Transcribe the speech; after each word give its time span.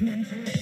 Bienvenidos 0.00 0.54
a 0.54 0.57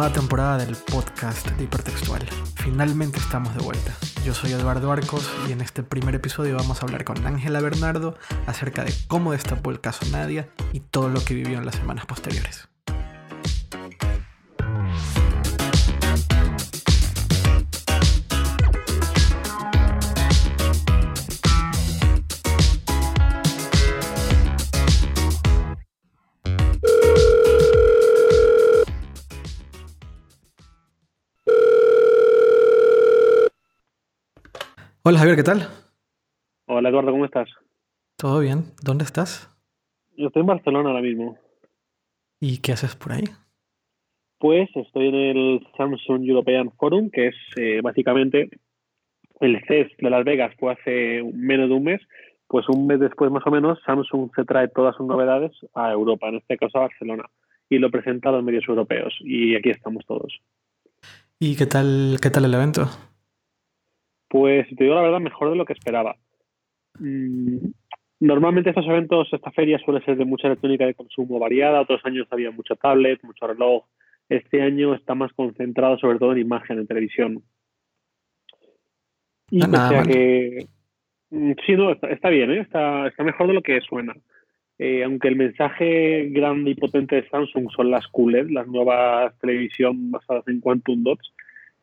nueva 0.00 0.14
temporada 0.14 0.56
del 0.56 0.76
podcast 0.76 1.46
de 1.46 1.64
Hipertextual. 1.64 2.26
Finalmente 2.54 3.18
estamos 3.18 3.54
de 3.54 3.62
vuelta. 3.62 3.94
Yo 4.24 4.32
soy 4.32 4.52
Eduardo 4.52 4.90
Arcos 4.90 5.30
y 5.46 5.52
en 5.52 5.60
este 5.60 5.82
primer 5.82 6.14
episodio 6.14 6.56
vamos 6.56 6.80
a 6.80 6.86
hablar 6.86 7.04
con 7.04 7.26
Ángela 7.26 7.60
Bernardo 7.60 8.16
acerca 8.46 8.82
de 8.82 8.94
cómo 9.08 9.32
destapó 9.32 9.70
el 9.70 9.82
caso 9.82 10.06
Nadia 10.10 10.48
y 10.72 10.80
todo 10.80 11.10
lo 11.10 11.22
que 11.22 11.34
vivió 11.34 11.58
en 11.58 11.66
las 11.66 11.74
semanas 11.74 12.06
posteriores. 12.06 12.66
Hola 35.10 35.18
Javier, 35.18 35.38
¿qué 35.38 35.42
tal? 35.42 35.68
Hola 36.66 36.88
Eduardo, 36.88 37.10
¿cómo 37.10 37.24
estás? 37.24 37.48
¿Todo 38.16 38.38
bien? 38.38 38.66
¿Dónde 38.80 39.02
estás? 39.02 39.50
Yo 40.16 40.28
estoy 40.28 40.42
en 40.42 40.46
Barcelona 40.46 40.90
ahora 40.90 41.02
mismo. 41.02 41.36
¿Y 42.38 42.58
qué 42.58 42.70
haces 42.70 42.94
por 42.94 43.10
ahí? 43.10 43.24
Pues 44.38 44.70
estoy 44.76 45.08
en 45.08 45.14
el 45.16 45.66
Samsung 45.76 46.22
European 46.28 46.70
Forum, 46.78 47.10
que 47.10 47.26
es 47.26 47.34
eh, 47.56 47.80
básicamente 47.82 48.50
el 49.40 49.60
CES 49.66 49.88
de 49.98 50.10
Las 50.10 50.24
Vegas, 50.24 50.54
fue 50.60 50.74
hace 50.74 51.24
menos 51.34 51.68
de 51.70 51.74
un 51.74 51.82
mes. 51.82 52.00
Pues 52.46 52.68
un 52.68 52.86
mes 52.86 53.00
después 53.00 53.32
más 53.32 53.44
o 53.44 53.50
menos, 53.50 53.80
Samsung 53.84 54.30
se 54.36 54.44
trae 54.44 54.68
todas 54.68 54.94
sus 54.94 55.08
novedades 55.08 55.50
a 55.74 55.90
Europa, 55.90 56.28
en 56.28 56.36
este 56.36 56.56
caso 56.56 56.78
a 56.78 56.82
Barcelona, 56.82 57.24
y 57.68 57.78
lo 57.78 57.90
presenta 57.90 58.28
a 58.28 58.32
los 58.32 58.44
medios 58.44 58.62
europeos. 58.68 59.12
Y 59.22 59.56
aquí 59.56 59.70
estamos 59.70 60.06
todos. 60.06 60.40
¿Y 61.40 61.56
qué 61.56 61.66
tal, 61.66 62.18
qué 62.22 62.30
tal 62.30 62.44
el 62.44 62.54
evento? 62.54 62.88
Pues 64.30 64.68
te 64.68 64.84
digo 64.84 64.94
la 64.94 65.02
verdad, 65.02 65.18
mejor 65.18 65.50
de 65.50 65.56
lo 65.56 65.64
que 65.64 65.72
esperaba. 65.72 66.14
Mm, 67.00 67.56
normalmente 68.20 68.70
estos 68.70 68.86
eventos, 68.86 69.28
esta 69.32 69.50
feria 69.50 69.76
suele 69.80 70.04
ser 70.04 70.16
de 70.16 70.24
mucha 70.24 70.46
electrónica 70.46 70.86
de 70.86 70.94
consumo 70.94 71.40
variada, 71.40 71.80
otros 71.80 72.00
años 72.04 72.28
había 72.30 72.52
mucho 72.52 72.76
tablet, 72.76 73.20
mucho 73.24 73.48
reloj. 73.48 73.84
Este 74.28 74.62
año 74.62 74.94
está 74.94 75.16
más 75.16 75.32
concentrado 75.32 75.98
sobre 75.98 76.20
todo 76.20 76.30
en 76.30 76.38
imagen, 76.38 76.78
en 76.78 76.86
televisión. 76.86 77.42
Y 79.50 79.62
Ah, 79.64 79.66
o 79.66 79.88
sea 79.88 80.02
que 80.04 80.68
mm, 81.30 81.52
sí, 81.66 81.72
no, 81.72 81.90
está, 81.90 82.08
está 82.10 82.28
bien, 82.28 82.52
¿eh? 82.52 82.60
está, 82.60 83.08
está 83.08 83.24
mejor 83.24 83.48
de 83.48 83.54
lo 83.54 83.62
que 83.62 83.80
suena. 83.80 84.14
Eh, 84.78 85.02
aunque 85.02 85.26
el 85.26 85.34
mensaje 85.34 86.28
grande 86.30 86.70
y 86.70 86.74
potente 86.76 87.16
de 87.16 87.28
Samsung 87.30 87.68
son 87.74 87.90
las 87.90 88.06
QLED, 88.06 88.48
las 88.50 88.68
nuevas 88.68 89.36
televisión 89.40 90.12
basadas 90.12 90.46
en 90.46 90.60
Quantum 90.60 91.02
Dots, 91.02 91.34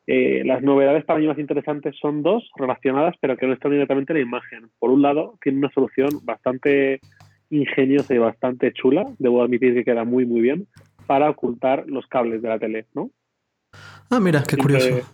eh, 0.07 0.43
las 0.45 0.63
novedades 0.63 1.03
para 1.05 1.19
mí 1.19 1.27
más 1.27 1.37
interesantes 1.37 1.95
son 2.01 2.23
dos 2.23 2.49
relacionadas, 2.55 3.15
pero 3.21 3.35
que 3.37 3.45
no 3.45 3.53
están 3.53 3.71
directamente 3.71 4.13
en 4.13 4.19
la 4.19 4.23
imagen. 4.25 4.69
Por 4.79 4.89
un 4.89 5.01
lado, 5.01 5.37
tiene 5.41 5.59
una 5.59 5.69
solución 5.71 6.09
bastante 6.23 6.99
ingeniosa 7.49 8.13
y 8.15 8.17
bastante 8.17 8.71
chula, 8.73 9.05
debo 9.19 9.43
admitir 9.43 9.73
que 9.73 9.83
queda 9.85 10.03
muy, 10.05 10.25
muy 10.25 10.41
bien, 10.41 10.67
para 11.05 11.29
ocultar 11.29 11.85
los 11.87 12.07
cables 12.07 12.41
de 12.41 12.49
la 12.49 12.59
tele, 12.59 12.85
¿no? 12.93 13.11
Ah, 14.09 14.19
mira, 14.19 14.43
qué 14.47 14.55
Siempre- 14.55 14.79
curioso. 14.79 15.13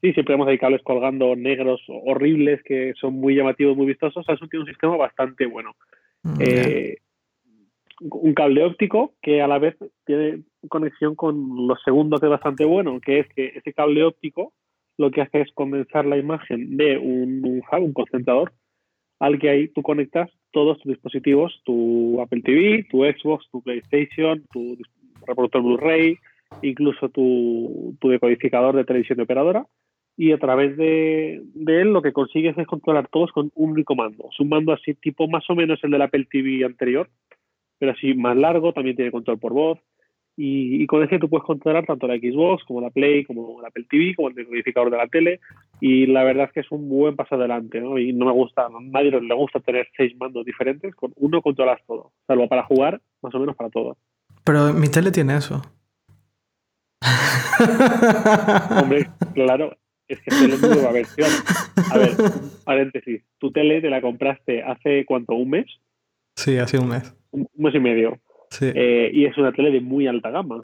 Sí, 0.00 0.12
siempre 0.12 0.34
vemos 0.34 0.48
ahí 0.48 0.58
cables 0.58 0.82
colgando 0.82 1.34
negros 1.34 1.80
horribles 1.88 2.62
que 2.62 2.92
son 3.00 3.14
muy 3.14 3.34
llamativos, 3.36 3.74
muy 3.74 3.86
vistosos. 3.86 4.26
Samsung 4.26 4.50
tiene 4.50 4.64
un 4.64 4.68
sistema 4.68 4.96
bastante 4.98 5.46
bueno. 5.46 5.74
Mm, 6.22 6.34
Eh, 6.40 6.96
un 8.00 8.34
cable 8.34 8.64
óptico 8.64 9.14
que 9.22 9.40
a 9.40 9.48
la 9.48 9.58
vez 9.58 9.76
tiene 10.04 10.42
conexión 10.68 11.14
con 11.14 11.66
lo 11.66 11.76
segundo 11.84 12.18
que 12.18 12.26
es 12.26 12.30
bastante 12.30 12.64
bueno, 12.64 13.00
que 13.00 13.20
es 13.20 13.28
que 13.34 13.52
ese 13.54 13.72
cable 13.72 14.04
óptico 14.04 14.52
lo 14.96 15.10
que 15.10 15.22
hace 15.22 15.42
es 15.42 15.52
condensar 15.52 16.06
la 16.06 16.16
imagen 16.16 16.76
de 16.76 16.96
un, 16.98 17.44
un 17.44 17.58
hub, 17.58 17.82
un 17.82 17.92
concentrador, 17.92 18.52
al 19.18 19.38
que 19.38 19.50
ahí 19.50 19.68
tú 19.68 19.82
conectas 19.82 20.30
todos 20.52 20.78
tus 20.78 20.92
dispositivos, 20.92 21.60
tu 21.64 22.20
Apple 22.20 22.42
TV, 22.42 22.86
tu 22.90 23.04
Xbox, 23.04 23.48
tu 23.50 23.62
PlayStation, 23.62 24.44
tu 24.52 24.76
reproductor 25.26 25.62
Blu-ray, 25.62 26.18
incluso 26.62 27.08
tu, 27.08 27.96
tu 28.00 28.08
decodificador 28.08 28.76
de 28.76 28.84
televisión 28.84 29.16
de 29.16 29.24
operadora, 29.24 29.66
y 30.16 30.30
a 30.30 30.38
través 30.38 30.76
de, 30.76 31.42
de 31.54 31.80
él 31.80 31.88
lo 31.92 32.02
que 32.02 32.12
consigues 32.12 32.56
es 32.56 32.66
controlar 32.66 33.08
todos 33.08 33.32
con 33.32 33.50
un 33.54 33.72
único 33.72 33.96
mando. 33.96 34.28
Es 34.30 34.38
un 34.38 34.48
mando 34.48 34.72
así 34.72 34.94
tipo 34.94 35.26
más 35.26 35.48
o 35.50 35.56
menos 35.56 35.82
el 35.82 35.90
del 35.90 36.02
Apple 36.02 36.28
TV 36.30 36.64
anterior, 36.64 37.08
pero 37.78 37.92
así 37.92 38.14
más 38.14 38.36
largo, 38.36 38.72
también 38.72 38.96
tiene 38.96 39.10
control 39.10 39.38
por 39.38 39.52
voz. 39.52 39.78
Y, 40.36 40.82
y 40.82 40.86
con 40.86 41.02
ese 41.04 41.20
tú 41.20 41.28
puedes 41.28 41.44
controlar 41.44 41.86
tanto 41.86 42.08
la 42.08 42.16
Xbox 42.16 42.64
como 42.64 42.80
la 42.80 42.90
Play, 42.90 43.24
como 43.24 43.60
la 43.62 43.68
Apple 43.68 43.86
TV, 43.88 44.14
como 44.16 44.28
el 44.28 44.34
decodificador 44.34 44.90
de 44.90 44.96
la 44.96 45.06
tele. 45.06 45.40
Y 45.80 46.06
la 46.06 46.24
verdad 46.24 46.46
es 46.46 46.52
que 46.52 46.60
es 46.60 46.70
un 46.72 46.88
buen 46.88 47.14
paso 47.14 47.36
adelante, 47.36 47.80
¿no? 47.80 47.98
Y 47.98 48.12
no 48.12 48.26
me 48.26 48.32
gusta, 48.32 48.66
a 48.66 48.70
nadie 48.80 49.12
le 49.12 49.34
gusta 49.34 49.60
tener 49.60 49.88
seis 49.96 50.16
mandos 50.18 50.44
diferentes, 50.44 50.94
con 50.94 51.12
uno 51.16 51.40
controlas 51.40 51.80
todo, 51.86 52.12
salvo 52.26 52.48
para 52.48 52.64
jugar, 52.64 53.00
más 53.22 53.34
o 53.34 53.38
menos 53.38 53.54
para 53.54 53.70
todo. 53.70 53.96
Pero 54.44 54.72
mi 54.72 54.88
tele 54.88 55.12
tiene 55.12 55.36
eso. 55.36 55.62
Hombre, 58.82 59.06
claro, 59.34 59.76
es 60.08 60.20
que 60.20 60.30
es 60.30 60.60
la 60.60 60.68
nueva 60.68 60.92
versión. 60.92 61.30
A 61.92 61.98
ver, 61.98 62.10
paréntesis, 62.64 63.22
tu 63.38 63.52
tele 63.52 63.80
te 63.80 63.90
la 63.90 64.00
compraste 64.00 64.62
hace 64.62 65.04
cuánto, 65.06 65.34
un 65.34 65.50
mes, 65.50 65.66
Sí, 66.36 66.58
hace 66.58 66.78
un 66.78 66.88
mes. 66.88 67.14
Un 67.34 67.48
mes 67.56 67.74
y 67.74 67.80
medio, 67.80 68.18
Sí. 68.50 68.66
eh, 68.74 69.10
y 69.12 69.24
es 69.26 69.36
una 69.36 69.52
tele 69.52 69.70
de 69.70 69.80
muy 69.80 70.06
alta 70.06 70.30
gama. 70.30 70.60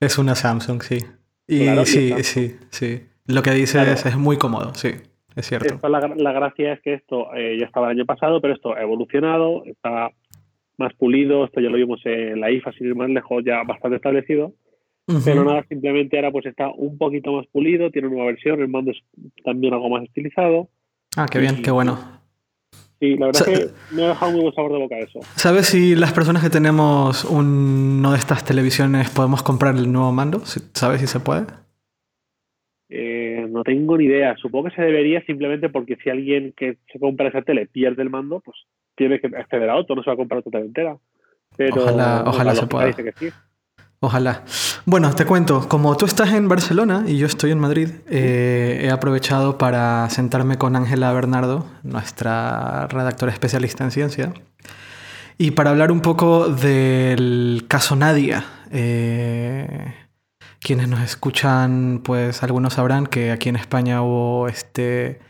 Es 0.00 0.18
una 0.18 0.34
Samsung, 0.34 0.82
sí. 0.82 0.98
Y 1.46 1.64
Claro, 1.64 1.84
sí, 1.84 2.12
sí, 2.22 2.56
sí. 2.70 3.02
Lo 3.26 3.42
que 3.42 3.50
dices 3.52 3.72
Claro. 3.82 3.92
es 3.92 4.16
muy 4.16 4.36
cómodo, 4.38 4.74
sí, 4.74 4.90
es 5.36 5.46
cierto. 5.46 5.86
La, 5.88 6.00
la 6.16 6.32
gracia 6.32 6.72
es 6.74 6.80
que 6.80 6.94
esto 6.94 7.34
eh, 7.34 7.56
ya 7.58 7.66
estaba 7.66 7.90
el 7.90 7.98
año 7.98 8.06
pasado, 8.06 8.40
pero 8.40 8.54
esto 8.54 8.74
ha 8.74 8.80
evolucionado, 8.82 9.64
está 9.66 10.10
más 10.78 10.94
pulido, 10.94 11.44
esto 11.44 11.60
ya 11.60 11.68
lo 11.70 11.76
vimos 11.76 12.00
en 12.04 12.40
la 12.40 12.50
IFA, 12.50 12.72
sin 12.72 12.86
ir 12.86 12.94
más 12.94 13.10
lejos, 13.10 13.42
ya 13.44 13.62
bastante 13.64 13.96
establecido, 13.96 14.52
pero 15.24 15.42
nada, 15.44 15.64
simplemente 15.68 16.16
ahora 16.16 16.30
pues 16.30 16.46
está 16.46 16.68
un 16.68 16.96
poquito 16.98 17.32
más 17.32 17.46
pulido, 17.48 17.90
tiene 17.90 18.08
una 18.08 18.16
nueva 18.18 18.30
versión, 18.32 18.60
el 18.60 18.68
mando 18.68 18.90
es 18.92 18.98
también 19.44 19.74
algo 19.74 19.88
más 19.90 20.04
estilizado, 20.04 20.68
Ah, 21.16 21.26
qué 21.30 21.38
bien, 21.40 21.56
y- 21.58 21.62
qué 21.62 21.70
bueno. 21.70 21.98
Y 23.00 23.16
la 23.16 23.26
verdad 23.26 23.48
es 23.48 23.58
que 23.58 23.94
me 23.94 24.04
ha 24.04 24.08
dejado 24.08 24.32
muy 24.32 24.40
buen 24.42 24.54
sabor 24.54 24.72
de 24.72 24.78
boca 24.78 24.98
eso. 24.98 25.20
¿Sabes 25.36 25.66
si 25.66 25.94
las 25.94 26.12
personas 26.12 26.42
que 26.42 26.50
tenemos 26.50 27.24
uno 27.24 28.12
de 28.12 28.18
estas 28.18 28.44
televisiones 28.44 29.10
podemos 29.10 29.42
comprar 29.42 29.76
el 29.76 29.90
nuevo 29.92 30.12
mando? 30.12 30.40
¿Sabes 30.74 31.00
si 31.00 31.06
se 31.06 31.20
puede? 31.20 31.44
Eh, 32.90 33.46
no 33.50 33.64
tengo 33.64 33.98
ni 33.98 34.04
idea, 34.06 34.34
supongo 34.36 34.68
que 34.70 34.76
se 34.76 34.82
debería 34.82 35.22
simplemente 35.26 35.68
porque 35.68 35.96
si 36.02 36.08
alguien 36.08 36.54
que 36.56 36.78
se 36.90 36.98
compra 36.98 37.28
esa 37.28 37.42
tele 37.42 37.66
pierde 37.66 38.02
el 38.02 38.08
mando, 38.10 38.40
pues 38.40 38.56
tiene 38.96 39.20
que 39.20 39.26
acceder 39.36 39.68
a 39.68 39.76
otro, 39.76 39.94
no 39.94 40.02
se 40.02 40.08
va 40.10 40.14
a 40.14 40.16
comprar 40.16 40.38
otra 40.40 40.50
tele 40.52 40.66
entera. 40.66 40.96
Pero 41.56 41.82
Ojalá- 41.82 42.24
ojalá 42.26 42.54
la 42.54 42.60
se 42.60 42.66
pueda. 42.66 42.86
dice 42.86 43.04
que 43.04 43.12
sí. 43.12 43.28
Ojalá. 44.00 44.44
Bueno, 44.86 45.12
te 45.12 45.26
cuento, 45.26 45.68
como 45.68 45.96
tú 45.96 46.06
estás 46.06 46.32
en 46.32 46.48
Barcelona 46.48 47.02
y 47.06 47.18
yo 47.18 47.26
estoy 47.26 47.50
en 47.50 47.58
Madrid, 47.58 47.90
eh, 48.08 48.82
he 48.84 48.90
aprovechado 48.90 49.58
para 49.58 50.08
sentarme 50.08 50.56
con 50.56 50.76
Ángela 50.76 51.12
Bernardo, 51.12 51.66
nuestra 51.82 52.86
redactora 52.86 53.32
especialista 53.32 53.82
en 53.82 53.90
ciencia, 53.90 54.32
y 55.36 55.50
para 55.50 55.70
hablar 55.70 55.90
un 55.90 56.00
poco 56.00 56.48
del 56.48 57.64
caso 57.68 57.96
Nadia. 57.96 58.44
Eh, 58.70 59.94
quienes 60.60 60.88
nos 60.88 61.00
escuchan, 61.00 62.00
pues 62.04 62.42
algunos 62.42 62.74
sabrán 62.74 63.06
que 63.06 63.30
aquí 63.30 63.48
en 63.48 63.56
España 63.56 64.02
hubo 64.02 64.48
este, 64.48 65.20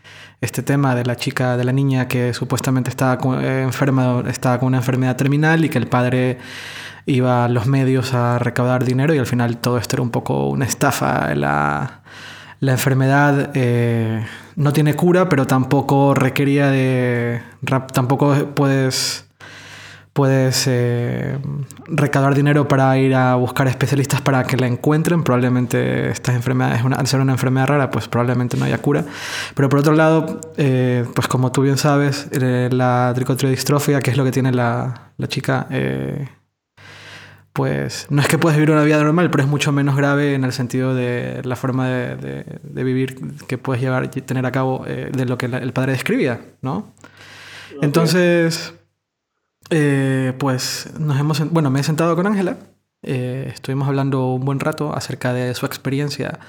este 0.41 0.63
tema 0.63 0.95
de 0.95 1.05
la 1.05 1.15
chica, 1.15 1.57
de 1.57 1.63
la 1.63 1.71
niña 1.71 2.07
que 2.07 2.33
supuestamente 2.33 2.89
estaba 2.89 3.19
eh, 3.41 3.63
enferma, 3.63 4.23
estaba 4.27 4.59
con 4.59 4.67
una 4.67 4.77
enfermedad 4.77 5.15
terminal 5.15 5.65
y 5.65 5.69
que 5.69 5.77
el 5.77 5.87
padre 5.87 6.37
iba 7.09 7.45
a 7.45 7.49
los 7.49 7.65
medios 7.65 8.13
a 8.13 8.37
recaudar 8.39 8.85
dinero 8.85 9.13
y 9.13 9.17
al 9.17 9.25
final 9.25 9.57
todo 9.57 9.77
esto 9.77 9.95
era 9.95 10.03
un 10.03 10.11
poco 10.11 10.47
una 10.47 10.65
estafa. 10.65 11.33
La, 11.35 12.01
la 12.59 12.71
enfermedad 12.71 13.51
eh, 13.55 14.25
no 14.55 14.71
tiene 14.73 14.93
cura, 14.93 15.27
pero 15.27 15.47
tampoco 15.47 16.13
requería 16.13 16.69
de... 16.69 17.41
tampoco 17.93 18.33
puedes, 18.53 19.25
puedes 20.13 20.65
eh, 20.67 21.39
recaudar 21.87 22.35
dinero 22.35 22.67
para 22.67 22.95
ir 22.97 23.15
a 23.15 23.35
buscar 23.35 23.67
especialistas 23.67 24.21
para 24.21 24.43
que 24.43 24.55
la 24.57 24.67
encuentren. 24.67 25.23
Probablemente 25.23 26.11
estas 26.11 26.35
enfermedades, 26.35 26.83
al 26.85 27.07
ser 27.07 27.21
una 27.21 27.31
enfermedad 27.31 27.67
rara, 27.67 27.89
pues 27.89 28.07
probablemente 28.07 28.55
no 28.55 28.65
haya 28.65 28.77
cura. 28.77 29.03
Pero 29.55 29.67
por 29.67 29.79
otro 29.79 29.93
lado, 29.93 30.41
eh, 30.57 31.05
pues 31.15 31.27
como 31.27 31.51
tú 31.51 31.63
bien 31.63 31.77
sabes, 31.77 32.27
eh, 32.33 32.69
la 32.71 33.11
tricotiodistrofia, 33.15 33.99
que 33.99 34.11
es 34.11 34.17
lo 34.17 34.23
que 34.25 34.31
tiene 34.31 34.51
la, 34.51 35.09
la 35.17 35.27
chica, 35.27 35.65
pues 37.59 38.07
no 38.09 38.21
es 38.21 38.27
que 38.29 38.37
puedas 38.37 38.57
vivir 38.57 38.71
una 38.71 38.83
vida 38.83 39.03
normal, 39.03 39.29
pero 39.29 39.43
es 39.43 39.49
mucho 39.49 39.73
menos 39.73 39.97
grave 39.97 40.33
en 40.33 40.45
el 40.45 40.53
sentido 40.53 40.95
de 40.95 41.41
la 41.43 41.57
forma 41.57 41.89
de, 41.89 42.45
de, 42.63 42.83
vivir 42.85 43.19
que 43.47 43.57
puedes 43.57 43.81
llevar 43.81 44.05
y 44.05 44.21
tener 44.21 44.45
a 44.45 44.51
cabo 44.53 44.85
de 44.85 45.25
lo 45.25 45.37
que 45.37 45.47
el 45.47 45.73
padre 45.73 45.91
describía, 45.91 46.39
¿no? 46.61 46.93
Entonces 47.81 48.73
eh, 49.69 50.33
pues 50.39 50.87
nos 50.97 51.19
hemos, 51.19 51.51
bueno, 51.51 51.69
me 51.69 51.81
he 51.81 51.83
sentado 51.83 52.15
con 52.15 52.25
Ángela, 52.25 52.57
eh, 53.03 53.49
estuvimos 53.53 53.87
hablando 53.87 54.33
un 54.33 54.45
buen 54.45 54.59
rato 54.59 54.95
acerca 54.95 55.33
de 55.33 55.53
su 55.53 55.65
experiencia 55.65 56.39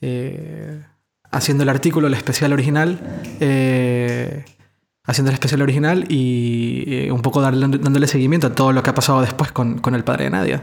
eh, 0.00 0.82
haciendo 1.30 1.64
el 1.64 1.70
artículo, 1.70 2.06
el 2.06 2.14
especial 2.14 2.52
original, 2.52 3.00
haciendo 5.04 5.30
el 5.30 5.34
especial 5.34 5.62
original 5.62 6.04
y 6.08 7.08
un 7.10 7.22
poco 7.22 7.40
dándole 7.40 8.06
seguimiento 8.06 8.46
a 8.46 8.54
todo 8.54 8.72
lo 8.72 8.82
que 8.82 8.90
ha 8.90 8.94
pasado 8.94 9.20
después 9.20 9.52
con, 9.52 9.78
con 9.78 9.94
el 9.94 10.04
padre 10.04 10.24
de 10.24 10.30
Nadia. 10.30 10.62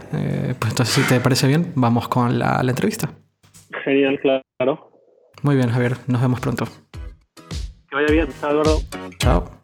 pues 0.58 0.72
entonces, 0.72 0.88
si 0.88 1.02
te 1.02 1.20
parece 1.20 1.46
bien, 1.46 1.72
vamos 1.74 2.08
con 2.08 2.38
la, 2.38 2.62
la 2.62 2.70
entrevista. 2.70 3.10
Genial, 3.84 4.18
claro. 4.20 4.90
Muy 5.42 5.56
bien, 5.56 5.70
Javier, 5.70 5.96
nos 6.06 6.20
vemos 6.20 6.40
pronto. 6.40 6.66
Que 7.88 7.96
vaya 7.96 8.12
bien, 8.12 8.28
chao, 8.40 8.50
Eduardo. 8.50 8.80
Chao. 9.18 9.59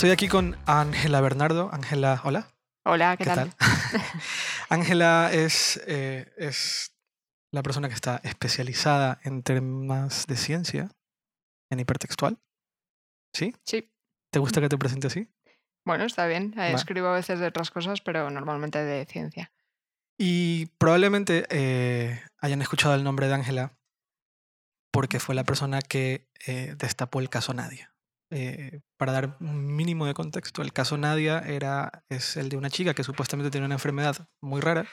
Estoy 0.00 0.12
aquí 0.12 0.28
con 0.28 0.56
Ángela 0.64 1.20
Bernardo. 1.20 1.68
Ángela, 1.74 2.22
hola. 2.24 2.48
Hola, 2.86 3.18
¿qué, 3.18 3.26
tal? 3.26 3.52
Ángela 4.70 5.28
es, 5.30 5.78
eh, 5.86 6.32
es 6.38 6.96
la 7.52 7.62
persona 7.62 7.88
que 7.88 7.94
está 7.96 8.18
especializada 8.24 9.20
en 9.24 9.42
temas 9.42 10.26
de 10.26 10.38
ciencia, 10.38 10.88
en 11.70 11.80
hipertextual. 11.80 12.38
¿Sí? 13.34 13.54
Sí. 13.66 13.92
¿Te 14.32 14.38
gusta 14.38 14.62
que 14.62 14.70
te 14.70 14.78
presente 14.78 15.08
así? 15.08 15.28
Bueno, 15.84 16.04
está 16.04 16.26
bien. 16.26 16.58
Escribo 16.58 17.08
a 17.08 17.12
veces 17.16 17.38
de 17.38 17.48
otras 17.48 17.70
cosas, 17.70 18.00
pero 18.00 18.30
normalmente 18.30 18.82
de 18.82 19.04
ciencia. 19.04 19.52
Y 20.18 20.64
probablemente 20.78 21.44
eh, 21.50 22.22
hayan 22.38 22.62
escuchado 22.62 22.94
el 22.94 23.04
nombre 23.04 23.28
de 23.28 23.34
Ángela 23.34 23.76
porque 24.90 25.20
fue 25.20 25.34
la 25.34 25.44
persona 25.44 25.82
que 25.82 26.26
eh, 26.46 26.74
destapó 26.78 27.20
el 27.20 27.28
caso 27.28 27.52
Nadia. 27.52 27.89
Eh, 28.30 28.80
para 28.96 29.12
dar 29.12 29.36
un 29.40 29.74
mínimo 29.74 30.06
de 30.06 30.14
contexto, 30.14 30.62
el 30.62 30.72
caso 30.72 30.96
Nadia 30.96 31.40
era, 31.40 32.04
es 32.08 32.36
el 32.36 32.48
de 32.48 32.56
una 32.56 32.70
chica 32.70 32.94
que 32.94 33.04
supuestamente 33.04 33.50
tenía 33.50 33.66
una 33.66 33.74
enfermedad 33.74 34.28
muy 34.40 34.60
rara, 34.60 34.86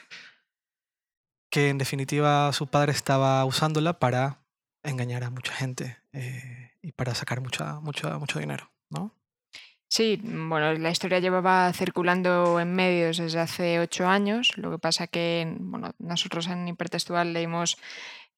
que 1.50 1.68
en 1.68 1.78
definitiva 1.78 2.52
su 2.52 2.66
padre 2.66 2.92
estaba 2.92 3.44
usándola 3.44 3.98
para 3.98 4.44
engañar 4.82 5.24
a 5.24 5.30
mucha 5.30 5.52
gente 5.52 5.98
eh, 6.12 6.72
y 6.82 6.92
para 6.92 7.14
sacar 7.14 7.40
mucha, 7.40 7.80
mucho 7.80 8.38
dinero, 8.38 8.72
¿no? 8.90 9.18
Sí, 9.90 10.20
bueno, 10.22 10.74
la 10.74 10.90
historia 10.90 11.18
llevaba 11.18 11.72
circulando 11.72 12.60
en 12.60 12.74
medios 12.74 13.16
desde 13.16 13.40
hace 13.40 13.80
ocho 13.80 14.06
años. 14.06 14.52
Lo 14.56 14.70
que 14.70 14.78
pasa 14.78 15.06
que 15.06 15.56
bueno, 15.60 15.94
nosotros 15.98 16.46
en 16.48 16.68
Hipertextual 16.68 17.32
leímos 17.32 17.78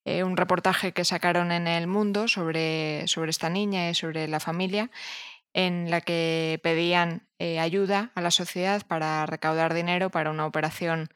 eh, 0.05 0.23
un 0.23 0.35
reportaje 0.35 0.93
que 0.93 1.05
sacaron 1.05 1.51
en 1.51 1.67
El 1.67 1.87
Mundo 1.87 2.27
sobre, 2.27 3.07
sobre 3.07 3.29
esta 3.29 3.49
niña 3.49 3.89
y 3.89 3.95
sobre 3.95 4.27
la 4.27 4.39
familia, 4.39 4.89
en 5.53 5.91
la 5.91 6.01
que 6.01 6.59
pedían 6.63 7.27
eh, 7.39 7.59
ayuda 7.59 8.11
a 8.15 8.21
la 8.21 8.31
sociedad 8.31 8.85
para 8.87 9.25
recaudar 9.25 9.73
dinero 9.73 10.09
para 10.09 10.31
una 10.31 10.45
operación 10.45 11.09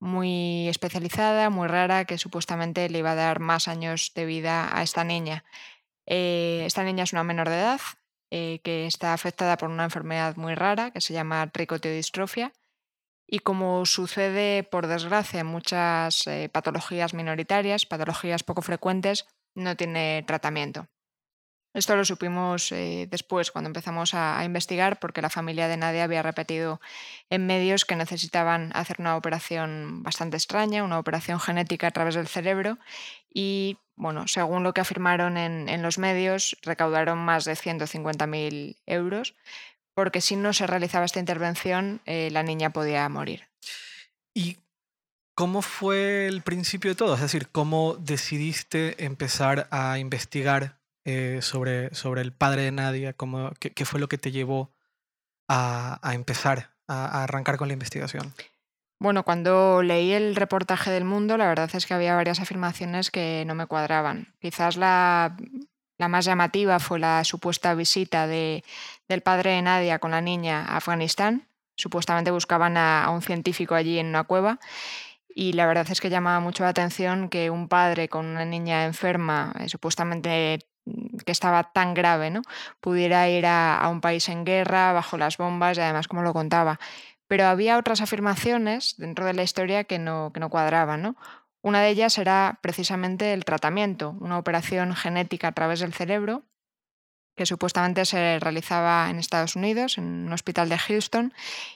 muy 0.00 0.68
especializada, 0.68 1.50
muy 1.50 1.68
rara, 1.68 2.04
que 2.04 2.18
supuestamente 2.18 2.88
le 2.90 2.98
iba 2.98 3.12
a 3.12 3.14
dar 3.14 3.40
más 3.40 3.68
años 3.68 4.12
de 4.14 4.24
vida 4.26 4.76
a 4.76 4.82
esta 4.82 5.04
niña. 5.04 5.44
Eh, 6.06 6.64
esta 6.66 6.84
niña 6.84 7.04
es 7.04 7.12
una 7.12 7.24
menor 7.24 7.48
de 7.48 7.56
edad 7.56 7.80
que 8.30 8.86
está 8.86 9.12
afectada 9.12 9.56
por 9.56 9.70
una 9.70 9.82
enfermedad 9.82 10.36
muy 10.36 10.54
rara 10.54 10.92
que 10.92 11.00
se 11.00 11.12
llama 11.12 11.50
tricotiodistrofia 11.50 12.52
y 13.32 13.38
como 13.38 13.86
sucede, 13.86 14.64
por 14.64 14.88
desgracia, 14.88 15.40
en 15.40 15.46
muchas 15.46 16.26
eh, 16.26 16.48
patologías 16.52 17.14
minoritarias, 17.14 17.86
patologías 17.86 18.42
poco 18.42 18.60
frecuentes, 18.60 19.26
no 19.54 19.76
tiene 19.76 20.24
tratamiento. 20.26 20.88
Esto 21.72 21.94
lo 21.94 22.04
supimos 22.04 22.72
eh, 22.72 23.06
después, 23.08 23.52
cuando 23.52 23.68
empezamos 23.68 24.14
a, 24.14 24.44
investigar, 24.44 24.98
porque 24.98 25.22
la 25.22 25.30
familia 25.30 25.68
de 25.68 25.76
Nadia 25.76 26.02
había 26.02 26.24
repetido 26.24 26.80
en 27.30 27.46
medios 27.46 27.84
que 27.84 27.94
necesitaban 27.94 28.72
hacer 28.74 28.96
una 28.98 29.16
operación 29.16 30.02
bastante 30.02 30.36
extraña, 30.36 30.82
una 30.82 30.98
operación 30.98 31.38
genética 31.38 31.86
a 31.86 31.92
través 31.92 32.16
del 32.16 32.26
cerebro, 32.26 32.78
y 33.32 33.78
bueno, 33.94 34.26
según 34.26 34.64
lo 34.64 34.74
que 34.74 34.80
afirmaron 34.80 35.36
en, 35.36 35.68
en 35.68 35.82
los 35.82 35.98
medios, 35.98 36.56
recaudaron 36.62 37.18
más 37.18 37.44
de 37.44 37.52
150.000 37.52 38.78
euros, 38.86 39.36
porque 40.00 40.22
si 40.22 40.34
no 40.34 40.54
se 40.54 40.66
realizaba 40.66 41.04
esta 41.04 41.20
intervención, 41.20 42.00
eh, 42.06 42.30
la 42.32 42.42
niña 42.42 42.70
podía 42.70 43.06
morir. 43.10 43.50
¿Y 44.32 44.56
cómo 45.34 45.60
fue 45.60 46.26
el 46.26 46.40
principio 46.40 46.92
de 46.92 46.94
todo? 46.94 47.16
Es 47.16 47.20
decir, 47.20 47.48
¿cómo 47.52 47.96
decidiste 47.96 49.04
empezar 49.04 49.68
a 49.70 49.98
investigar 49.98 50.78
eh, 51.04 51.40
sobre, 51.42 51.94
sobre 51.94 52.22
el 52.22 52.32
padre 52.32 52.62
de 52.62 52.72
Nadia? 52.72 53.12
¿Cómo, 53.12 53.52
qué, 53.60 53.84
fue 53.84 54.00
lo 54.00 54.08
que 54.08 54.16
te 54.16 54.32
llevó 54.32 54.72
a, 55.50 56.00
empezar 56.14 56.70
a, 56.88 57.22
arrancar 57.22 57.58
con 57.58 57.68
la 57.68 57.74
investigación? 57.74 58.32
Bueno, 58.98 59.22
cuando 59.22 59.82
leí 59.82 60.12
el 60.12 60.34
reportaje 60.34 60.90
del 60.90 61.04
mundo, 61.04 61.36
la 61.36 61.46
verdad 61.46 61.68
es 61.74 61.84
que 61.84 61.92
había 61.92 62.14
varias 62.14 62.40
afirmaciones 62.40 63.10
que 63.10 63.44
no 63.46 63.54
me 63.54 63.66
cuadraban. 63.66 64.34
Quizás 64.40 64.78
la, 64.78 65.36
la 66.00 66.08
más 66.08 66.24
llamativa 66.24 66.78
fue 66.78 66.98
la 66.98 67.22
supuesta 67.24 67.74
visita 67.74 68.26
de, 68.26 68.64
del 69.06 69.20
padre 69.20 69.50
de 69.50 69.60
Nadia 69.60 69.98
con 69.98 70.12
la 70.12 70.22
niña 70.22 70.64
a 70.64 70.78
Afganistán. 70.78 71.46
Supuestamente 71.76 72.30
buscaban 72.30 72.78
a, 72.78 73.10
un 73.10 73.20
científico 73.20 73.74
allí 73.74 73.98
en 73.98 74.06
una 74.06 74.24
cueva. 74.24 74.58
Y 75.28 75.52
la 75.52 75.66
verdad 75.66 75.86
es 75.90 76.00
que 76.00 76.08
llamaba 76.08 76.40
mucho 76.40 76.62
la 76.64 76.70
atención 76.70 77.28
que 77.28 77.50
un 77.50 77.68
padre 77.68 78.08
con 78.08 78.24
una 78.24 78.46
niña 78.46 78.86
enferma, 78.86 79.52
eh, 79.60 79.68
supuestamente 79.68 80.60
mm, 80.86 81.18
que 81.18 81.32
estaba 81.32 81.64
tan 81.64 81.92
grave, 81.92 82.30
¿no? 82.30 82.40
pudiera 82.80 83.28
ir 83.28 83.44
a, 83.44 83.86
un 83.90 84.00
país 84.00 84.30
en 84.30 84.46
guerra, 84.46 84.94
bajo 84.94 85.18
las 85.18 85.36
bombas 85.36 85.76
y 85.76 85.82
además 85.82 86.08
como 86.08 86.22
lo 86.22 86.32
contaba. 86.32 86.80
Pero 87.26 87.44
había 87.44 87.76
otras 87.76 88.00
afirmaciones 88.00 88.94
dentro 88.96 89.26
de 89.26 89.34
la 89.34 89.42
historia 89.42 89.84
que 89.84 89.98
no, 89.98 90.30
que 90.32 90.40
no 90.40 90.48
cuadraban. 90.48 91.02
¿no? 91.02 91.16
Una 91.62 91.82
de 91.82 91.90
ellas 91.90 92.16
era 92.18 92.58
precisamente 92.62 93.32
el 93.32 93.44
tratamiento, 93.44 94.16
una 94.20 94.38
operación 94.38 94.94
genética 94.94 95.48
a 95.48 95.52
través 95.52 95.80
del 95.80 95.92
cerebro 95.92 96.44
que 97.40 97.46
supuestamente 97.46 98.04
se 98.04 98.38
realizaba 98.38 99.08
en 99.08 99.18
Estados 99.18 99.56
Unidos, 99.56 99.96
en 99.96 100.04
un 100.26 100.32
hospital 100.34 100.68
de 100.68 100.76
Houston. 100.76 101.32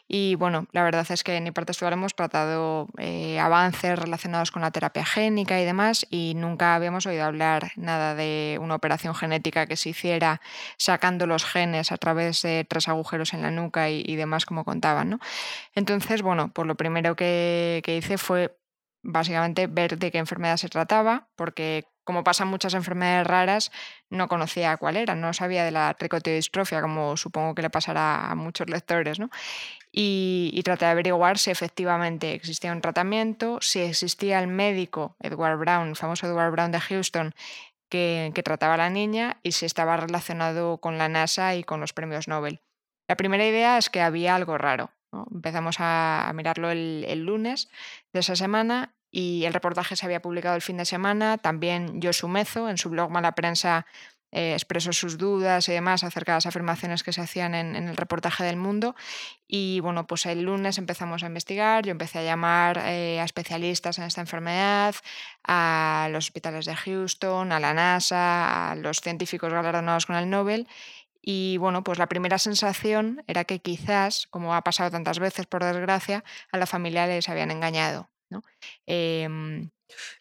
Y 0.07 0.35
bueno, 0.35 0.67
la 0.73 0.83
verdad 0.83 1.07
es 1.11 1.25
que 1.25 1.37
en 1.37 1.47
Hipertextual 1.47 1.95
hemos 1.95 2.15
tratado 2.15 2.89
eh, 2.99 3.41
avances 3.41 3.99
relacionados 3.99 4.51
con 4.51 4.61
la 4.61 4.73
terapia 4.73 5.07
génica 5.07 5.59
y 5.59 5.65
demás, 5.65 6.07
y 6.11 6.35
nunca 6.37 6.75
habíamos 6.75 7.07
oído 7.07 7.25
hablar 7.25 7.73
nada 7.77 8.15
de 8.15 8.59
una 8.61 8.75
operación 8.75 9.15
genética 9.15 9.67
que 9.67 9.77
se 9.77 9.89
hiciera 9.89 10.43
sacando 10.77 11.27
los 11.27 11.47
genes 11.47 11.93
a 11.93 11.97
través 11.97 12.43
de 12.43 12.67
tres 12.69 12.89
agujeros 12.89 13.33
en 13.33 13.41
la 13.41 13.51
nuca 13.51 13.89
y, 13.89 14.17
demás, 14.17 14.45
como 14.45 14.65
contaban. 14.65 15.09
¿no? 15.09 15.19
Entonces, 15.75 16.21
bueno, 16.21 16.51
pues 16.53 16.69
lo 16.69 16.75
primero 16.75 17.17
que, 17.17 17.81
que 17.85 17.97
hice 17.97 18.19
fue 18.19 18.55
básicamente 19.05 19.69
ver 19.69 19.99
de 19.99 20.11
qué 20.11 20.19
enfermedad 20.19 20.57
se 20.57 20.69
trataba, 20.69 21.29
porque 21.37 21.85
como 22.05 22.23
pasan 22.23 22.49
muchas 22.49 22.75
enfermedades 22.75 23.27
raras, 23.27 23.73
no 24.11 24.29
conocía 24.29 24.77
cuál 24.77 24.97
era, 24.97 25.15
no 25.15 25.33
sabía 25.33 25.65
de 25.65 25.71
la 25.71 25.95
tricotiodistrofia, 25.95 26.83
como 26.83 27.17
supongo 27.17 27.55
que 27.55 27.63
le 27.63 27.71
pasará 27.71 28.31
a 28.31 28.35
muchos 28.35 28.69
lectores, 28.69 29.19
¿no? 29.19 29.31
Y, 29.91 30.61
traté 30.65 30.87
de 30.87 30.91
averiguar 30.91 31.39
si 31.39 31.51
efectivamente 31.51 32.35
existía 32.35 32.73
un 32.73 32.81
tratamiento, 32.81 33.59
si 33.61 33.81
existía 33.81 34.41
el 34.41 34.49
médico 34.49 35.17
Edward 35.21 35.59
Brown, 35.59 35.89
el 35.89 35.97
famoso 35.97 36.27
Edward 36.27 36.53
Brown 36.53 36.73
de 36.73 36.81
Houston, 36.81 37.35
que, 37.89 38.33
trataba 38.45 38.75
a 38.75 38.79
la 38.79 38.91
niña 38.91 39.39
y 39.43 39.53
si 39.53 39.67
estaba 39.67 39.97
relacionado 39.97 40.79
con 40.79 40.99
la 40.99 41.09
NASA 41.09 41.55
y 41.55 41.65
con 41.65 41.81
los 41.81 41.93
premios 41.93 42.29
Nobel. 42.29 42.61
La 43.09 43.17
primera 43.17 43.47
idea 43.47 43.79
es 43.79 43.89
que 43.89 44.01
había 44.01 44.35
algo 44.35 44.59
raro. 44.59 44.91
Empezamos 45.33 45.77
a, 45.79 46.31
mirarlo 46.35 46.71
el, 46.73 47.05
el, 47.07 47.25
lunes 47.25 47.69
de 48.13 48.21
esa 48.21 48.35
semana 48.35 48.94
y 49.17 49.45
el 49.45 49.55
reportaje 49.55 49.95
se 49.95 50.05
había 50.05 50.21
publicado 50.21 50.57
el 50.57 50.63
fin 50.63 50.77
de 50.77 50.85
semana. 50.85 51.39
También 51.39 52.01
Josu 52.03 52.27
Mezo, 52.27 52.69
en 52.69 52.79
su 52.79 52.91
blog 52.91 53.13
Mala 53.13 53.37
Prensa, 53.37 53.87
eh, 54.33 54.55
expresó 54.55 54.93
sus 54.93 55.19
dudas 55.19 55.69
y 55.69 55.73
demás 55.73 56.03
acerca 56.03 56.33
de 56.33 56.39
las 56.39 56.47
afirmaciones 56.47 57.05
que 57.05 57.13
se 57.13 57.21
hacían 57.21 57.55
en, 57.55 57.77
el 57.77 57.97
reportaje 57.97 58.43
del 58.43 58.57
mundo. 58.57 58.97
Y 59.47 59.79
bueno, 59.79 60.09
pues 60.09 60.27
el 60.27 60.43
lunes 60.43 60.79
empezamos 60.79 61.23
a 61.23 61.27
investigar, 61.29 61.85
yo 61.85 61.93
empecé 61.93 62.19
a 62.19 62.23
llamar 62.25 62.79
eh, 62.87 63.21
a 63.21 63.25
especialistas 63.25 63.99
en 63.99 64.05
esta 64.05 64.21
enfermedad, 64.21 64.97
a 65.45 66.09
los 66.11 66.25
hospitales 66.25 66.65
de 66.65 66.75
Houston, 66.75 67.53
a 67.53 67.61
la 67.61 67.73
NASA, 67.73 68.73
a 68.73 68.75
los 68.75 69.01
científicos 69.01 69.53
galardonados 69.53 70.07
con 70.07 70.17
el 70.17 70.29
Nobel. 70.29 70.67
Y 71.23 71.57
bueno, 71.59 71.85
pues 71.85 71.99
la 72.01 72.09
primera 72.09 72.39
sensación 72.39 73.23
era 73.29 73.45
que 73.45 73.61
quizás, 73.61 74.27
como 74.27 74.57
ha 74.57 74.65
pasado 74.65 74.91
tantas 74.91 75.21
veces 75.21 75.47
por 75.47 75.63
desgracia, 75.63 76.25
a 76.51 76.59
la 76.59 76.67
familia 76.67 77.07
les 77.07 77.29
habían 77.29 77.53
engañado. 77.53 78.11
¿No? 78.35 78.43
Em, 78.87 79.71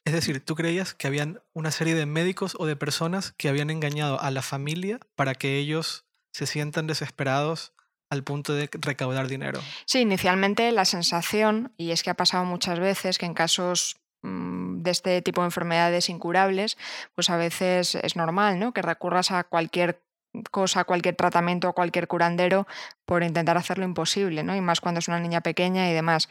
es 0.05 0.13
decir, 0.13 0.43
¿tú 0.43 0.55
creías 0.55 0.93
que 0.93 1.07
habían 1.07 1.41
una 1.53 1.71
serie 1.71 1.95
de 1.95 2.05
médicos 2.05 2.55
o 2.59 2.65
de 2.65 2.75
personas 2.75 3.33
que 3.37 3.49
habían 3.49 3.69
engañado 3.69 4.21
a 4.21 4.31
la 4.31 4.41
familia 4.41 4.99
para 5.15 5.35
que 5.35 5.57
ellos 5.57 6.05
se 6.31 6.45
sientan 6.45 6.87
desesperados 6.87 7.73
al 8.09 8.23
punto 8.23 8.53
de 8.53 8.69
recaudar 8.73 9.27
dinero? 9.27 9.61
Sí, 9.85 9.99
inicialmente 9.99 10.71
la 10.71 10.85
sensación, 10.85 11.73
y 11.77 11.91
es 11.91 12.03
que 12.03 12.09
ha 12.09 12.15
pasado 12.15 12.45
muchas 12.45 12.79
veces 12.79 13.17
que 13.17 13.25
en 13.25 13.33
casos 13.33 13.97
mm, 14.21 14.81
de 14.81 14.91
este 14.91 15.21
tipo 15.21 15.41
de 15.41 15.47
enfermedades 15.47 16.09
incurables, 16.09 16.77
pues 17.15 17.29
a 17.29 17.37
veces 17.37 17.95
es 17.95 18.15
normal, 18.15 18.59
¿no? 18.59 18.73
Que 18.73 18.81
recurras 18.81 19.31
a 19.31 19.43
cualquier 19.43 20.03
cosa, 20.51 20.83
cualquier 20.83 21.15
tratamiento, 21.15 21.67
a 21.67 21.73
cualquier 21.73 22.07
curandero 22.07 22.67
por 23.05 23.23
intentar 23.23 23.57
hacerlo 23.57 23.85
imposible, 23.85 24.43
¿no? 24.43 24.55
Y 24.55 24.61
más 24.61 24.81
cuando 24.81 24.99
es 24.99 25.07
una 25.07 25.19
niña 25.19 25.41
pequeña 25.41 25.89
y 25.89 25.93
demás. 25.93 26.29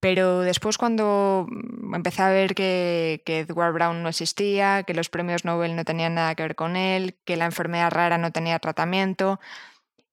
Pero 0.00 0.40
después 0.40 0.78
cuando 0.78 1.46
mm, 1.48 1.94
empecé 1.94 2.22
a 2.22 2.30
ver 2.30 2.54
que, 2.54 3.22
Edward 3.26 3.72
Brown 3.74 4.02
no 4.02 4.08
existía, 4.08 4.84
que 4.84 4.94
los 4.94 5.08
premios 5.08 5.44
Nobel 5.44 5.76
no 5.76 5.84
tenían 5.84 6.14
nada 6.14 6.34
que 6.34 6.42
ver 6.44 6.54
con 6.54 6.76
él, 6.76 7.18
que 7.24 7.36
la 7.36 7.46
enfermedad 7.46 7.90
rara 7.90 8.18
no 8.18 8.32
tenía 8.32 8.58
tratamiento, 8.58 9.40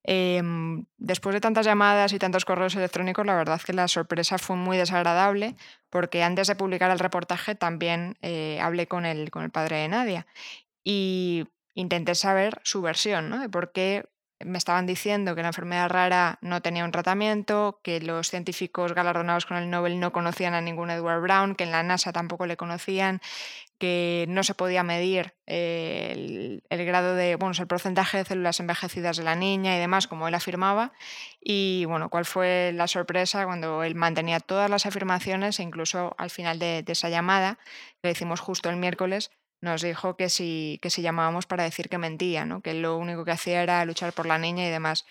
em, 0.03 0.85
después 0.97 1.33
de 1.33 1.41
tantas 1.41 1.65
llamadas 1.65 2.13
y 2.13 2.19
tantos 2.19 2.45
correos 2.45 2.75
electrónicos, 2.75 3.25
la 3.25 3.35
verdad 3.35 3.55
es 3.57 3.65
que 3.65 3.73
la 3.73 3.87
sorpresa 3.87 4.37
fue 4.37 4.55
muy 4.55 4.77
desagradable 4.77 5.55
porque 5.89 6.23
antes 6.23 6.47
de 6.47 6.55
publicar 6.55 6.91
el 6.91 6.99
reportaje 6.99 7.55
también 7.55 8.17
eh, 8.21 8.59
hablé 8.61 8.87
con 8.87 9.05
el, 9.05 9.31
con 9.31 9.43
el 9.43 9.51
padre 9.51 9.77
de 9.77 9.87
Nadia 9.89 10.27
y 10.83 11.45
intenté 11.75 12.15
saber 12.15 12.59
su 12.63 12.81
versión, 12.81 13.29
¿no? 13.29 13.39
De 13.39 13.49
por 13.49 13.71
qué 13.71 14.05
me 14.43 14.57
estaban 14.57 14.85
diciendo 14.85 15.33
que 15.33 15.41
la 15.41 15.49
enfermedad 15.49 15.89
rara 15.89 16.39
no 16.41 16.61
tenía 16.61 16.83
un 16.83 16.91
tratamiento, 16.91 17.79
que 17.83 18.01
los 18.01 18.29
científicos 18.29 18.93
galardonados 18.93 19.45
con 19.45 19.57
el 19.57 19.69
Nobel 19.69 19.99
no 19.99 20.11
conocían 20.11 20.53
a 20.53 20.61
ningún 20.61 20.89
Edward 20.89 21.21
Brown, 21.21 21.55
que 21.55 21.63
en 21.63 21.71
la 21.71 21.83
NASA 21.83 22.11
tampoco 22.11 22.45
le 22.45 22.57
conocían, 22.57 23.21
que 23.77 24.25
no 24.27 24.43
se 24.43 24.53
podía 24.53 24.83
medir 24.83 25.35
el, 25.45 26.61
grado 26.69 27.15
de, 27.15 27.35
bueno, 27.35 27.55
el 27.57 27.67
porcentaje 27.67 28.17
de 28.17 28.25
células 28.25 28.59
envejecidas 28.59 29.17
de 29.17 29.23
la 29.23 29.35
niña 29.35 29.75
y 29.75 29.79
demás, 29.79 30.07
como 30.07 30.27
él 30.27 30.35
afirmaba. 30.35 30.91
Y 31.41 31.85
bueno, 31.85 32.09
cuál 32.09 32.25
fue 32.25 32.71
la 32.73 32.87
sorpresa 32.87 33.45
cuando 33.45 33.83
él 33.83 33.95
mantenía 33.95 34.39
todas 34.39 34.69
las 34.69 34.85
afirmaciones 34.85 35.59
e 35.59 35.63
incluso 35.63 36.15
al 36.17 36.29
final 36.29 36.59
de, 36.59 36.83
de 36.83 36.91
esa 36.91 37.09
llamada, 37.09 37.57
que 38.01 38.11
hicimos 38.11 38.41
justo 38.41 38.69
el 38.69 38.75
miércoles, 38.77 39.31
nos 39.65 39.81
dijo 39.81 40.15
que 40.15 40.29
si, 40.29 40.79
que 40.81 40.89
llamábamos 40.89 41.45
para 41.45 41.63
decir 41.63 41.89
que 41.89 41.97
mentía, 41.97 42.47
que 42.63 42.73
lo 42.73 42.97
único 42.97 43.25
que 43.25 43.31
hacía 43.31 43.61
era 43.61 43.83
luchar 43.83 44.13
por 44.13 44.25
la 44.25 44.37
niña 44.37 44.65
y 44.65 44.69
demás. 44.69 45.05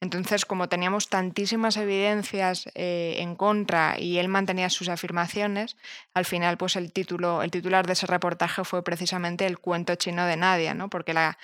Entonces, 0.00 0.44
como 0.44 0.68
teníamos 0.68 1.08
tantísimas 1.08 1.76
evidencias 1.76 2.68
eh, 2.74 3.16
en 3.18 3.34
contra 3.34 3.98
y 3.98 4.18
él 4.18 4.28
mantenía 4.28 4.70
sus 4.70 4.88
afirmaciones, 4.88 5.76
al 6.14 6.24
final, 6.24 6.56
pues 6.56 6.76
el 6.76 6.92
título, 6.92 7.42
el 7.42 7.50
titular 7.50 7.86
de 7.86 7.94
ese 7.94 8.06
reportaje 8.06 8.64
fue 8.64 8.84
precisamente 8.84 9.44
el 9.44 9.58
cuento 9.58 9.94
chino 9.96 10.24
de 10.24 10.36
Nadia, 10.36 10.74
¿no? 10.74 10.88
Porque 10.88 11.14
la, 11.14 11.38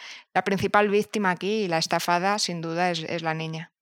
principal 0.45 0.89
víctima 0.89 1.31
aquí 1.31 1.65
y 1.65 1.69
la 1.69 1.79
estafada, 1.79 2.39
sin 2.39 2.61
duda, 2.61 2.91
es 2.91 3.23
la 3.23 3.35
niña. 3.35 3.74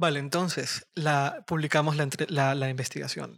Vale, 0.00 0.20
entonces 0.20 0.86
la, 0.94 1.44
publicamos 1.46 1.96
la, 1.96 2.54
la, 2.54 2.70
investigación. 2.70 3.36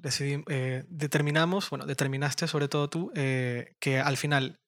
Eh, 0.49 0.85
determinamos, 0.88 1.71
bueno, 1.71 1.87
determinaste 1.87 2.47
sobre 2.47 2.69
todo 2.69 2.90
tú, 2.90 3.11
eh, 3.14 3.76
que 3.81 3.99
al 3.99 4.19
final 4.19 4.61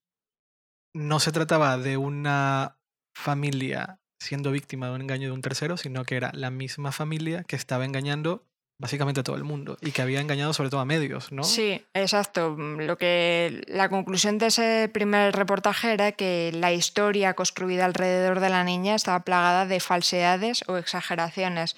no 0.94 1.20
se 1.20 1.32
trataba 1.32 1.76
de 1.76 1.99
una 1.99 2.78
familia 3.14 4.00
siendo 4.18 4.52
víctima 4.52 4.88
de 4.88 4.94
un 4.94 5.02
engaño 5.02 5.28
de 5.28 5.34
un 5.34 5.42
tercero, 5.42 5.76
sino 5.76 6.04
que 6.04 6.16
era 6.16 6.30
la 6.32 6.50
misma 6.50 6.92
familia 6.92 7.44
que 7.44 7.56
estaba 7.56 7.84
engañando 7.84 8.46
básicamente 8.82 9.22
todo 9.22 9.36
el 9.36 9.44
mundo 9.44 9.78
y 9.80 9.92
que 9.92 10.02
había 10.02 10.20
engañado 10.20 10.52
sobre 10.52 10.68
todo 10.68 10.80
a 10.80 10.84
medios, 10.84 11.30
¿no? 11.30 11.44
Sí, 11.44 11.80
exacto. 11.94 12.56
Lo 12.56 12.98
que 12.98 13.62
la 13.68 13.88
conclusión 13.88 14.38
de 14.38 14.48
ese 14.48 14.90
primer 14.92 15.34
reportaje 15.36 15.92
era 15.92 16.10
que 16.10 16.50
la 16.52 16.72
historia 16.72 17.34
construida 17.34 17.84
alrededor 17.84 18.40
de 18.40 18.50
la 18.50 18.64
niña 18.64 18.96
estaba 18.96 19.20
plagada 19.20 19.66
de 19.66 19.78
falsedades 19.78 20.64
o 20.66 20.76
exageraciones. 20.78 21.76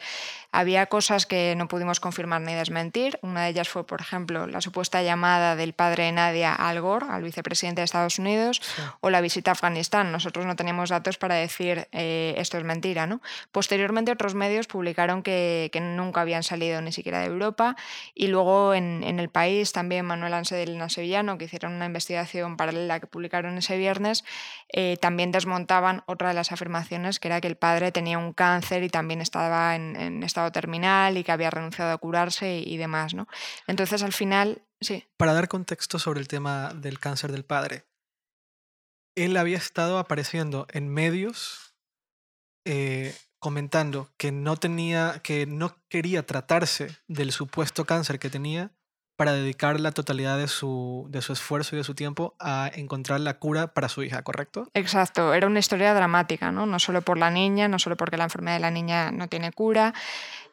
Había 0.54 0.86
cosas 0.86 1.26
que 1.26 1.56
no 1.56 1.66
pudimos 1.66 1.98
confirmar 1.98 2.40
ni 2.40 2.54
desmentir. 2.54 3.18
Una 3.22 3.42
de 3.42 3.48
ellas 3.48 3.68
fue, 3.68 3.84
por 3.84 4.00
ejemplo, 4.00 4.46
la 4.46 4.60
supuesta 4.60 5.02
llamada 5.02 5.56
del 5.56 5.72
padre 5.72 6.04
de 6.04 6.12
Nadia 6.12 6.54
Al 6.54 6.80
Gore, 6.80 7.06
al 7.10 7.24
vicepresidente 7.24 7.80
de 7.80 7.86
Estados 7.86 8.20
Unidos, 8.20 8.62
o 9.00 9.10
la 9.10 9.20
visita 9.20 9.50
a 9.50 9.54
Afganistán. 9.54 10.12
Nosotros 10.12 10.46
no 10.46 10.54
teníamos 10.54 10.90
datos 10.90 11.18
para 11.18 11.34
decir 11.34 11.88
eh, 11.90 12.36
esto 12.38 12.56
es 12.56 12.62
mentira. 12.62 13.08
¿no? 13.08 13.20
Posteriormente, 13.50 14.12
otros 14.12 14.36
medios 14.36 14.68
publicaron 14.68 15.24
que, 15.24 15.72
nunca 15.74 16.20
habían 16.20 16.44
salido 16.44 16.80
ni 16.82 16.92
siquiera 16.92 17.18
de 17.18 17.26
Europa. 17.26 17.74
Y 18.14 18.28
luego 18.28 18.74
en, 18.74 19.02
el 19.02 19.28
país 19.30 19.72
también 19.72 20.06
Manuel 20.06 20.34
Anse 20.34 20.66
Sevillano, 20.88 21.36
que 21.36 21.46
hicieron 21.46 21.72
una 21.72 21.86
investigación 21.86 22.56
paralela 22.56 23.00
que 23.00 23.08
publicaron 23.08 23.58
ese 23.58 23.76
viernes, 23.76 24.24
eh, 24.72 24.98
también 25.00 25.32
desmontaban 25.32 26.04
otra 26.06 26.28
de 26.28 26.34
las 26.34 26.52
afirmaciones, 26.52 27.18
que 27.18 27.26
era 27.26 27.40
que 27.40 27.48
el 27.48 27.56
padre 27.56 27.90
tenía 27.90 28.18
un 28.18 28.32
cáncer 28.32 28.84
y 28.84 28.88
también 28.88 29.20
estaba 29.20 29.74
en, 29.74 29.96
en 29.96 30.22
estado 30.22 30.43
terminal 30.52 31.16
y 31.16 31.24
que 31.24 31.32
había 31.32 31.50
renunciado 31.50 31.92
a 31.92 31.98
curarse 31.98 32.58
y, 32.58 32.76
demás, 32.76 33.14
¿no? 33.14 33.28
Entonces 33.66 34.02
al 34.02 34.12
final, 34.12 34.62
sí. 34.80 35.04
Para 35.16 35.32
dar 35.34 35.48
contexto 35.48 35.98
sobre 35.98 36.20
el 36.20 36.28
tema 36.28 36.72
del 36.74 36.98
cáncer 36.98 37.32
del 37.32 37.44
padre, 37.44 37.84
él 39.14 39.36
había 39.36 39.58
estado 39.58 39.98
apareciendo 39.98 40.66
en 40.70 40.88
medios 40.88 41.74
eh, 42.64 43.14
comentando 43.38 44.10
que 44.16 44.32
no 44.32 44.56
tenía, 44.56 45.20
que 45.22 45.46
no 45.46 45.76
quería 45.88 46.24
tratarse 46.24 46.96
del 47.08 47.30
supuesto 47.30 47.84
cáncer 47.84 48.18
que 48.18 48.30
tenía 48.30 48.72
para 49.16 49.32
dedicar 49.32 49.78
la 49.80 49.92
totalidad 49.92 50.38
de 50.38 50.48
su, 50.48 51.06
de 51.08 51.22
su 51.22 51.32
esfuerzo 51.32 51.76
y 51.76 51.78
de 51.78 51.84
su 51.84 51.94
tiempo 51.94 52.34
a 52.40 52.70
encontrar 52.74 53.20
la 53.20 53.38
cura 53.38 53.68
para 53.68 53.88
su 53.88 54.02
hija, 54.02 54.22
¿correcto? 54.22 54.68
Exacto, 54.74 55.34
era 55.34 55.46
una 55.46 55.60
historia 55.60 55.94
dramática, 55.94 56.50
¿no? 56.50 56.66
No 56.66 56.78
solo 56.78 57.02
por 57.02 57.18
la 57.18 57.30
niña, 57.30 57.68
no 57.68 57.78
solo 57.78 57.96
porque 57.96 58.16
la 58.16 58.24
enfermedad 58.24 58.56
de 58.56 58.60
la 58.60 58.70
niña 58.70 59.12
no 59.12 59.28
tiene 59.28 59.52
cura, 59.52 59.94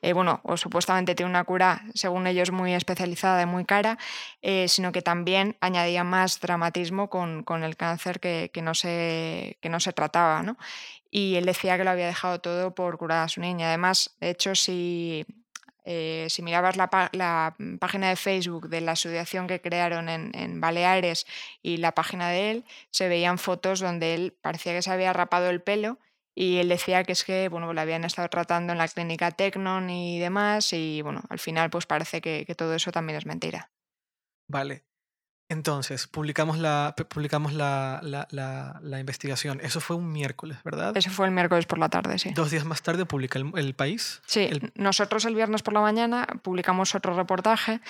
eh, 0.03 0.13
bueno, 0.13 0.41
o 0.43 0.57
supuestamente 0.57 1.15
tiene 1.15 1.29
una 1.29 1.43
cura, 1.43 1.83
según 1.93 2.27
ellos, 2.27 2.51
muy 2.51 2.73
especializada 2.73 3.41
y 3.43 3.45
muy 3.45 3.65
cara, 3.65 3.97
eh, 4.41 4.67
sino 4.67 4.91
que 4.91 5.01
también 5.01 5.57
añadía 5.61 6.03
más 6.03 6.39
dramatismo 6.39 7.09
con, 7.09 7.43
con 7.43 7.63
el 7.63 7.75
cáncer 7.75 8.19
que, 8.19 8.51
que, 8.53 8.61
no 8.61 8.73
se, 8.73 9.57
que 9.61 9.69
no 9.69 9.79
se 9.79 9.93
trataba, 9.93 10.43
¿no? 10.43 10.57
Y 11.11 11.35
él 11.35 11.45
decía 11.45 11.77
que 11.77 11.83
lo 11.83 11.89
había 11.89 12.07
dejado 12.07 12.39
todo 12.39 12.73
por 12.73 12.97
curar 12.97 13.25
a 13.25 13.27
su 13.27 13.41
niña. 13.41 13.67
Además, 13.67 14.15
de 14.21 14.29
hecho, 14.29 14.55
si 14.55 15.25
eh, 15.83 16.27
si 16.29 16.41
mirabas 16.41 16.77
la, 16.77 16.89
página 17.79 18.09
de 18.09 18.15
Facebook 18.15 18.69
de 18.69 18.81
la 18.81 18.93
asociación 18.93 19.47
que 19.47 19.61
crearon 19.61 20.09
en, 20.09 20.61
Baleares 20.61 21.25
y 21.61 21.77
la 21.77 21.93
página 21.93 22.29
de 22.29 22.51
él, 22.51 22.65
se 22.91 23.07
veían 23.07 23.37
fotos 23.37 23.79
donde 23.79 24.13
él 24.13 24.37
parecía 24.41 24.73
que 24.73 24.81
se 24.81 24.91
había 24.91 25.13
rapado 25.13 25.49
el 25.49 25.61
pelo 25.61 25.97
y 26.35 26.57
él 26.57 26.69
decía 26.69 27.03
que 27.03 27.11
es 27.13 27.23
que 27.23 27.49
bueno, 27.49 27.73
lo 27.73 27.81
habían 27.81 28.03
estado 28.03 28.29
tratando 28.29 28.73
en 28.73 28.77
la 28.77 28.87
clínica 28.87 29.31
Tecnon 29.31 29.89
y 29.89 30.19
demás 30.19 30.71
y 30.73 31.01
bueno, 31.01 31.23
al 31.29 31.39
final 31.39 31.69
pues 31.69 31.85
parece 31.85 32.21
que 32.21 32.55
todo 32.55 32.75
eso 32.75 32.91
también 32.91 33.17
es 33.17 33.25
mentira. 33.25 33.71
Vale. 34.47 34.90
Entonces, 35.51 36.07
publicamos 36.07 36.59
la, 36.59 36.95
publicamos 37.09 37.51
la, 37.51 37.99
la, 38.01 38.99
investigación. 39.01 39.59
Eso 39.61 39.81
fue 39.81 39.97
un 39.97 40.09
miércoles, 40.09 40.57
¿verdad? 40.63 40.95
Eso 40.95 41.09
fue 41.09 41.25
el 41.25 41.33
miércoles 41.33 41.65
por 41.65 41.77
la 41.77 41.89
tarde, 41.89 42.17
sí. 42.19 42.31
Dos 42.33 42.51
días 42.51 42.63
más 42.63 42.81
tarde 42.81 43.05
publica 43.05 43.37
el, 43.37 43.73
país. 43.73 44.21
Sí, 44.25 44.49
nosotros 44.75 45.25
el 45.25 45.35
viernes 45.35 45.61
por 45.61 45.73
la 45.73 45.81
mañana 45.81 46.25
publicamos 46.41 46.95
otro 46.95 47.15
reportaje 47.15 47.81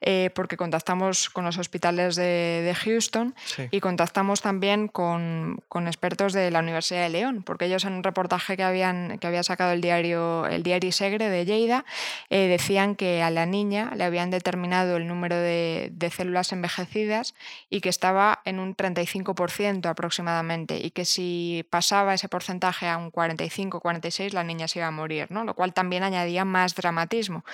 eh, 0.00 0.30
porque 0.32 0.56
contactamos 0.56 1.28
con 1.28 1.44
los 1.44 1.58
hospitales 1.58 2.14
de, 2.14 2.72
Houston 2.84 3.34
y 3.72 3.80
contactamos 3.80 4.40
también 4.40 4.86
con, 4.86 5.60
con, 5.68 5.88
expertos 5.88 6.32
de 6.32 6.52
la 6.52 6.60
Universidad 6.60 7.02
de 7.02 7.08
León, 7.08 7.42
porque 7.42 7.64
ellos 7.64 7.84
en 7.84 7.94
un 7.94 8.04
reportaje 8.04 8.56
que, 8.56 8.62
habían, 8.62 9.18
que 9.18 9.26
había 9.26 9.42
sacado 9.42 9.72
el 9.72 9.80
diario, 9.80 10.46
el 10.46 10.62
diario 10.62 10.92
Segre 10.92 11.28
de 11.28 11.44
Lleida 11.44 11.84
eh, 12.30 12.46
decían 12.46 12.94
que 12.94 13.24
a 13.24 13.30
la 13.30 13.46
niña 13.46 13.92
le 13.96 14.04
habían 14.04 14.30
determinado 14.30 14.96
el 14.96 15.08
número 15.08 15.34
de, 15.34 15.90
de 15.92 16.10
células 16.10 16.52
envejecidas 16.52 17.07
y 17.70 17.80
que 17.80 17.88
estaba 17.88 18.40
en 18.44 18.58
un 18.58 18.76
35% 18.76 19.86
aproximadamente 19.86 20.78
y 20.78 20.90
que 20.90 21.04
si 21.04 21.66
pasaba 21.70 22.14
ese 22.14 22.28
porcentaje 22.28 22.88
a 22.88 22.96
un 22.96 23.10
45-46 23.10 24.32
la 24.32 24.44
niña 24.44 24.68
se 24.68 24.78
iba 24.78 24.88
a 24.88 24.90
morir, 24.90 25.26
¿no? 25.30 25.44
lo 25.44 25.54
cual 25.54 25.72
también 25.72 26.02
añadía 26.02 26.44
más 26.44 26.74
dramatismo. 26.74 27.44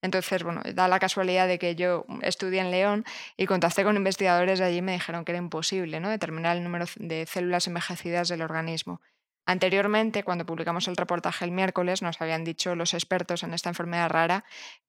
Entonces, 0.00 0.44
bueno, 0.44 0.62
da 0.74 0.86
la 0.86 1.00
casualidad 1.00 1.48
de 1.48 1.58
que 1.58 1.74
yo 1.74 2.04
estudié 2.22 2.60
en 2.60 2.70
León 2.70 3.04
y 3.36 3.46
contacté 3.46 3.82
con 3.82 3.96
investigadores 3.96 4.60
de 4.60 4.66
allí 4.66 4.78
y 4.78 4.82
me 4.82 4.92
dijeron 4.92 5.24
que 5.24 5.32
era 5.32 5.38
imposible 5.38 5.98
¿no? 6.00 6.08
determinar 6.08 6.56
el 6.56 6.62
número 6.62 6.86
de 6.96 7.26
células 7.26 7.66
envejecidas 7.66 8.28
del 8.28 8.42
organismo. 8.42 9.00
Anteriormente, 9.48 10.24
cuando 10.24 10.44
publicamos 10.44 10.88
el 10.88 10.96
reportaje 10.98 11.42
el 11.46 11.52
miércoles, 11.52 12.02
nos 12.02 12.20
habían 12.20 12.44
dicho 12.44 12.74
los 12.74 12.92
expertos 12.92 13.42
en 13.42 13.54
esta 13.54 13.70
enfermedad 13.70 14.10
rara 14.10 14.44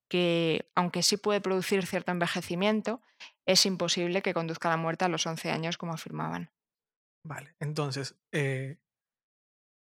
que, 0.09 0.69
aunque 0.75 1.01
sí 1.01 1.15
puede 1.15 1.39
producir 1.39 1.87
cierto 1.87 2.11
envejecimiento, 2.11 3.01
es 3.45 3.65
imposible 3.65 4.21
que 4.21 4.33
conduzca 4.33 4.67
a 4.67 4.71
la 4.71 4.77
muerte 4.77 5.05
a 5.05 5.07
los 5.07 5.25
11 5.25 5.49
años, 5.49 5.77
como 5.77 5.93
afirmaban. 5.93 6.51
Vale, 7.25 7.55
entonces, 7.61 8.15
eh, 8.33 8.79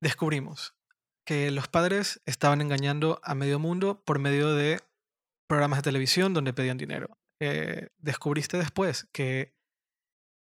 descubrimos 0.01 0.77
que 1.27 1.51
los 1.51 1.67
padres 1.67 2.23
estaban 2.25 2.61
engañando 2.61 3.21
a 3.25 3.35
medio 3.35 3.59
mundo 3.59 4.05
por 4.05 4.21
medio 4.21 4.55
de 4.55 4.79
programas 5.49 5.81
de 5.81 5.91
televisión 5.91 6.35
donde 6.35 6.55
pedían 6.55 6.79
dinero. 6.79 7.19
Eh, 7.41 7.89
descubriste 7.99 8.59
después 8.59 9.09
que 9.11 9.57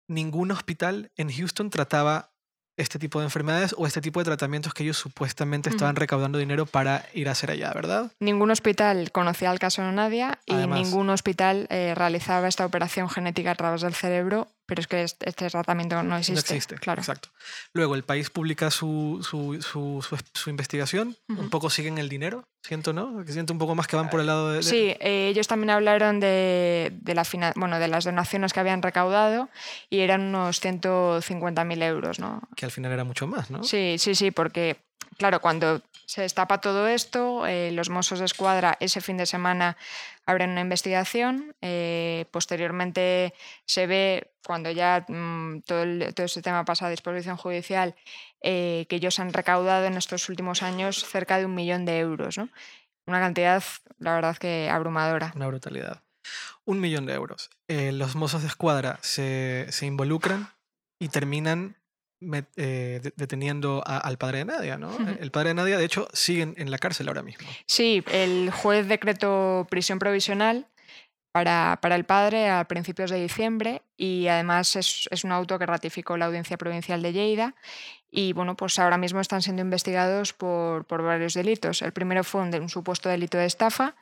ningún 0.07 0.51
hospital 0.51 1.11
en 1.17 1.29
Houston 1.29 1.69
trataba 1.69 2.34
este 2.77 2.99
tipo 2.99 3.19
de 3.19 3.25
enfermedades 3.25 3.75
o 3.77 3.87
este 3.87 4.01
tipo 4.01 4.19
de 4.19 4.25
tratamientos 4.25 4.73
que 4.73 4.83
ellos 4.83 4.97
supuestamente 4.97 5.69
estaban 5.69 5.95
recaudando 5.95 6.37
dinero 6.37 6.65
para 6.65 7.05
ir 7.13 7.29
a 7.29 7.31
hacer 7.31 7.51
allá, 7.51 7.71
¿verdad? 7.73 8.11
Ningún 8.19 8.51
hospital 8.51 9.11
conocía 9.11 9.51
el 9.51 9.59
caso 9.59 9.81
de 9.81 9.91
Nadia 9.91 10.39
y 10.45 10.55
ningún 10.55 11.09
hospital 11.09 11.67
eh, 11.69 11.93
realizaba 11.95 12.47
esta 12.47 12.65
operación 12.65 13.09
genética 13.09 13.51
a 13.51 13.55
través 13.55 13.81
del 13.81 13.93
cerebro 13.93 14.47
pero 14.65 14.81
es 14.81 14.87
que 14.87 15.03
este 15.03 15.49
tratamiento 15.49 16.01
no 16.03 16.17
existe. 16.17 16.33
No 16.33 16.39
existe, 16.39 16.75
claro. 16.75 17.01
Exacto. 17.01 17.29
Luego 17.73 17.95
el 17.95 18.03
país 18.03 18.29
publica 18.29 18.71
su, 18.71 19.19
su, 19.21 19.61
su, 19.61 20.49
investigación, 20.49 21.15
un 21.27 21.49
poco 21.49 21.69
siguen 21.69 21.97
el 21.97 22.09
dinero, 22.09 22.47
siento, 22.61 22.93
¿no? 22.93 23.23
Siento 23.27 23.53
un 23.53 23.59
poco 23.59 23.75
más 23.75 23.87
que 23.87 23.95
van 23.95 24.09
por 24.09 24.19
el 24.19 24.27
lado 24.27 24.51
de... 24.51 24.63
Sí, 24.63 24.95
eh, 24.99 25.27
ellos 25.29 25.47
también 25.47 25.69
hablaron 25.69 26.19
de, 26.19 26.91
de, 27.01 27.15
la 27.15 27.25
bueno, 27.55 27.79
de 27.79 27.87
las 27.87 28.05
donaciones 28.05 28.53
que 28.53 28.59
habían 28.59 28.81
recaudado 28.81 29.49
y 29.89 29.99
eran 29.99 30.21
unos 30.21 30.63
150.000 30.63 31.83
euros, 31.83 32.19
¿no? 32.19 32.41
Que 32.55 32.65
al 32.65 32.71
final 32.71 32.91
era 32.91 33.03
mucho 33.03 33.27
más, 33.27 33.51
¿no? 33.51 33.63
Sí, 33.63 33.97
sí, 33.99 34.15
sí, 34.15 34.31
porque 34.31 34.84
claro, 35.17 35.41
cuando 35.41 35.81
se 36.05 36.21
destapa 36.21 36.61
todo 36.61 36.87
esto, 36.87 37.47
eh, 37.47 37.71
los 37.71 37.89
Mossos 37.89 38.19
de 38.19 38.25
Escuadra 38.25 38.77
ese 38.79 39.01
fin 39.01 39.17
de 39.17 39.25
semana 39.25 39.77
abren 40.25 40.51
una 40.51 40.61
investigación. 40.61 41.55
Eh, 41.61 42.25
posteriormente 42.31 43.33
se 43.65 43.87
ve, 43.87 44.31
cuando 44.45 44.71
ya 44.71 45.05
mm, 45.07 45.61
todo, 45.61 45.83
todo, 46.13 46.25
este 46.25 46.41
tema 46.41 46.65
pasa 46.65 46.87
a 46.87 46.89
disposición 46.89 47.37
judicial, 47.37 47.95
eh, 48.41 48.85
que 48.87 48.97
ellos 48.97 49.19
han 49.19 49.33
recaudado 49.33 49.85
en 49.85 49.97
estos 49.97 50.29
últimos 50.29 50.61
años 50.61 51.03
cerca 51.03 51.39
de 51.39 51.45
un 51.45 51.55
millón 51.55 51.85
de 51.85 51.99
euros. 51.99 52.37
¿no? 52.37 52.49
Una 53.07 53.19
cantidad, 53.19 53.63
la 53.97 54.13
verdad, 54.13 54.37
que 54.37 54.69
abrumadora. 54.69 55.31
Una 55.35 55.47
brutalidad. 55.47 56.03
Un 56.65 56.79
millón 56.79 57.05
de 57.05 57.13
euros. 57.13 57.51
los 57.67 58.15
Mossos 58.15 58.41
de 58.41 58.47
Escuadra 58.47 58.97
se, 59.01 59.67
se 59.69 59.85
involucran 59.85 60.49
y 60.99 61.09
terminan 61.09 61.77
eh, 62.55 63.01
deteniendo 63.15 63.83
al 63.85 64.17
padre 64.17 64.39
de 64.39 64.45
Nadia, 64.45 64.77
¿no? 64.77 64.89
El 65.19 65.31
padre 65.31 65.49
de 65.49 65.55
Nadia, 65.55 65.77
de 65.77 65.85
hecho, 65.85 66.07
sigue 66.13 66.53
en, 66.55 66.71
la 66.71 66.77
cárcel 66.77 67.07
ahora 67.07 67.23
mismo. 67.23 67.47
Sí, 67.65 68.03
el 68.11 68.51
juez 68.51 68.87
decretó 68.87 69.67
prisión 69.69 69.99
provisional 69.99 70.67
para, 71.31 71.79
para, 71.81 71.95
el 71.95 72.05
padre 72.05 72.49
a 72.49 72.63
principios 72.65 73.11
de 73.11 73.21
diciembre 73.21 73.81
y 73.97 74.27
además 74.27 74.75
es, 74.77 75.07
es, 75.11 75.25
un 75.25 75.33
auto 75.33 75.59
que 75.59 75.65
ratificó 75.65 76.15
la 76.15 76.27
Audiencia 76.27 76.57
Provincial 76.57 77.01
de 77.01 77.11
Lleida 77.11 77.55
y 78.09 78.31
bueno, 78.31 78.55
pues 78.55 78.79
ahora 78.79 78.97
mismo 78.97 79.19
están 79.19 79.41
siendo 79.41 79.61
investigados 79.61 80.31
por, 80.31 80.85
por 80.85 81.03
varios 81.03 81.33
delitos. 81.33 81.81
El 81.81 81.91
primero 81.91 82.23
fue 82.23 82.41
un, 82.41 82.55
un, 82.55 82.69
supuesto 82.69 83.09
delito 83.09 83.37
de 83.37 83.45
estafa 83.45 83.95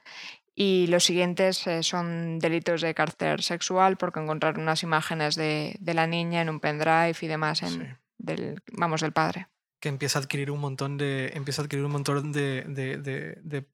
y 0.56 0.86
los 0.88 1.04
siguientes 1.04 1.66
eh, 1.66 1.82
son 1.82 2.38
delitos 2.38 2.82
de 2.82 2.94
carácter 2.94 3.42
sexual 3.42 3.98
porque 3.98 4.20
encontraron 4.20 4.62
unas 4.62 4.84
imágenes 4.84 5.36
de, 5.36 5.76
de, 5.80 5.94
la 5.96 6.06
niña 6.06 6.42
en 6.42 6.50
un 6.50 6.60
pendrive 6.60 7.16
y 7.20 7.28
demás 7.28 7.64
en, 7.64 7.98
del, 8.24 8.62
vamos, 8.72 9.02
del 9.02 9.14
padre. 9.14 9.48
Que 9.80 9.90
empieza 9.90 10.18
a 10.18 10.22
adquirir 10.22 10.50
un 10.50 10.60
montón 10.60 10.98
de, 10.98 11.32
empieza 11.36 11.62
a 11.62 11.66
adquirir 11.66 11.86
un 11.86 11.92
montón 11.92 12.32
de, 12.32 12.64
de, 12.64 12.98
de 12.98 13.68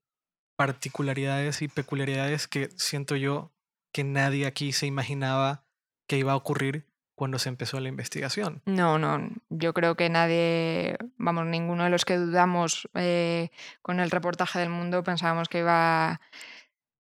particularidades 0.57 1.61
y 1.61 1.69
peculiaridades 1.69 2.47
que 2.47 2.69
siento 2.75 3.15
yo 3.15 3.53
que 3.93 4.03
nadie 4.03 4.45
aquí 4.45 4.73
se 4.73 4.87
imaginaba 4.87 5.63
que 6.07 6.17
iba 6.17 6.33
a 6.33 6.35
ocurrir 6.35 6.89
cuando 7.15 7.37
se 7.37 7.49
empezó 7.49 7.79
la 7.81 7.89
investigación. 7.89 8.61
No, 8.65 8.97
no, 8.97 9.29
yo 9.49 9.73
creo 9.73 9.95
que 9.95 10.09
nadie, 10.09 10.97
vamos, 11.17 11.45
ninguno 11.47 11.83
de 11.83 11.89
los 11.89 12.05
que 12.05 12.15
dudamos 12.15 12.88
eh, 12.93 13.51
con 13.81 13.99
el 13.99 14.09
reportaje 14.09 14.59
del 14.59 14.69
mundo 14.69 15.03
pensábamos 15.03 15.49
que 15.49 15.59
iba 15.59 16.21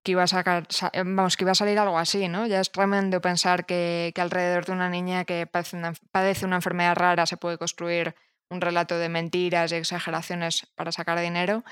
que 0.09 0.13
iba 0.13 0.23
a 0.23 0.27
sacar, 0.27 0.67
vamos, 1.05 1.37
que 1.37 1.43
iba 1.43 1.51
a 1.51 1.55
salir 1.55 1.77
algo 1.77 1.99
así, 1.99 2.27
¿no? 2.27 2.47
Ya 2.47 2.59
es 2.59 2.71
tremendo 2.71 3.21
pensar 3.21 3.67
que, 3.67 4.11
que 4.15 4.21
alrededor 4.21 4.65
de 4.65 4.71
una 4.71 4.89
niña 4.89 5.23
que 5.23 5.45
padece 5.45 5.77
una, 5.77 6.55
enfermedad 6.55 6.95
rara 6.95 7.27
se 7.27 7.37
puede 7.37 7.59
construir 7.59 8.15
un 8.49 8.59
relato 8.59 8.97
de 8.97 9.07
mentiras 9.07 9.71
y 9.71 9.75
exageraciones 9.75 10.65
para 10.73 10.91
sacar 10.91 11.19
dinero. 11.19 11.63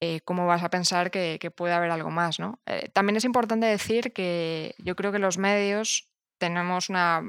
Eh, 0.00 0.20
¿Cómo 0.24 0.46
vas 0.46 0.62
a 0.62 0.70
pensar 0.70 1.10
que, 1.10 1.38
que, 1.40 1.50
puede 1.50 1.74
haber 1.74 1.90
algo 1.90 2.10
más, 2.10 2.38
no? 2.38 2.60
Eh, 2.66 2.88
también 2.92 3.16
es 3.16 3.24
importante 3.24 3.66
decir 3.66 4.12
que 4.12 4.76
yo 4.78 4.94
creo 4.94 5.10
que 5.10 5.18
los 5.18 5.38
medios 5.38 6.08
tenemos 6.38 6.88
una 6.88 7.22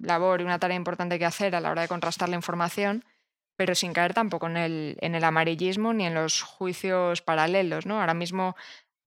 labor 0.00 0.40
y 0.40 0.44
una 0.44 0.58
tarea 0.58 0.76
importante 0.76 1.20
que 1.20 1.24
hacer 1.24 1.54
a 1.54 1.60
la 1.60 1.70
hora 1.70 1.82
de 1.82 1.88
contrastar 1.88 2.28
la 2.28 2.36
información, 2.36 3.04
pero 3.56 3.76
sin 3.76 3.92
caer 3.92 4.12
tampoco 4.12 4.48
en 4.48 4.56
el, 4.56 4.96
en 5.02 5.14
el 5.14 5.22
amarillismo 5.22 5.92
ni 5.92 6.06
en 6.06 6.14
los 6.14 6.42
juicios 6.42 7.22
paralelos, 7.22 7.86
¿no? 7.86 8.00
Ahora 8.00 8.14
mismo 8.14 8.56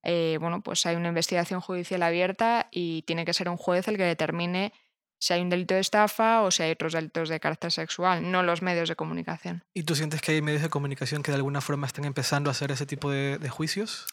eh, 0.04 0.38
bueno, 0.40 0.62
pues 0.62 0.86
hay 0.86 0.96
una 0.96 1.08
investigación 1.08 1.62
judicial 1.62 2.04
abierta 2.04 2.68
y 2.72 3.04
tiene 3.04 3.26
que 3.26 3.34
ser 3.34 3.50
un 3.50 3.58
juez 3.58 3.88
el 3.88 3.98
que 3.98 4.04
determine 4.04 4.74
si 5.24 5.32
hay 5.32 5.42
un 5.42 5.50
delito 5.50 5.74
de 5.74 5.80
estafa 5.80 6.42
o 6.42 6.52
si 6.52 6.64
hay 6.64 6.72
otros 6.72 6.92
delitos 6.92 7.30
de 7.30 7.40
carácter 7.40 7.72
sexual, 7.72 8.30
no 8.30 8.44
los 8.44 8.62
medios 8.62 8.90
de 8.90 8.98
comunicación. 8.98 9.64
¿Y 9.74 9.84
tú 9.84 9.96
sientes 9.96 10.20
que 10.20 10.34
hay 10.34 10.42
medios 10.42 10.62
de 10.62 10.70
comunicación 10.70 11.24
que 11.24 11.32
de 11.32 11.38
alguna 11.38 11.62
forma 11.62 11.88
están 11.88 12.04
empezando 12.04 12.50
a 12.50 12.52
hacer 12.52 12.72
ese 12.72 12.86
tipo 12.86 13.10
de, 13.10 13.50
juicios? 13.50 14.06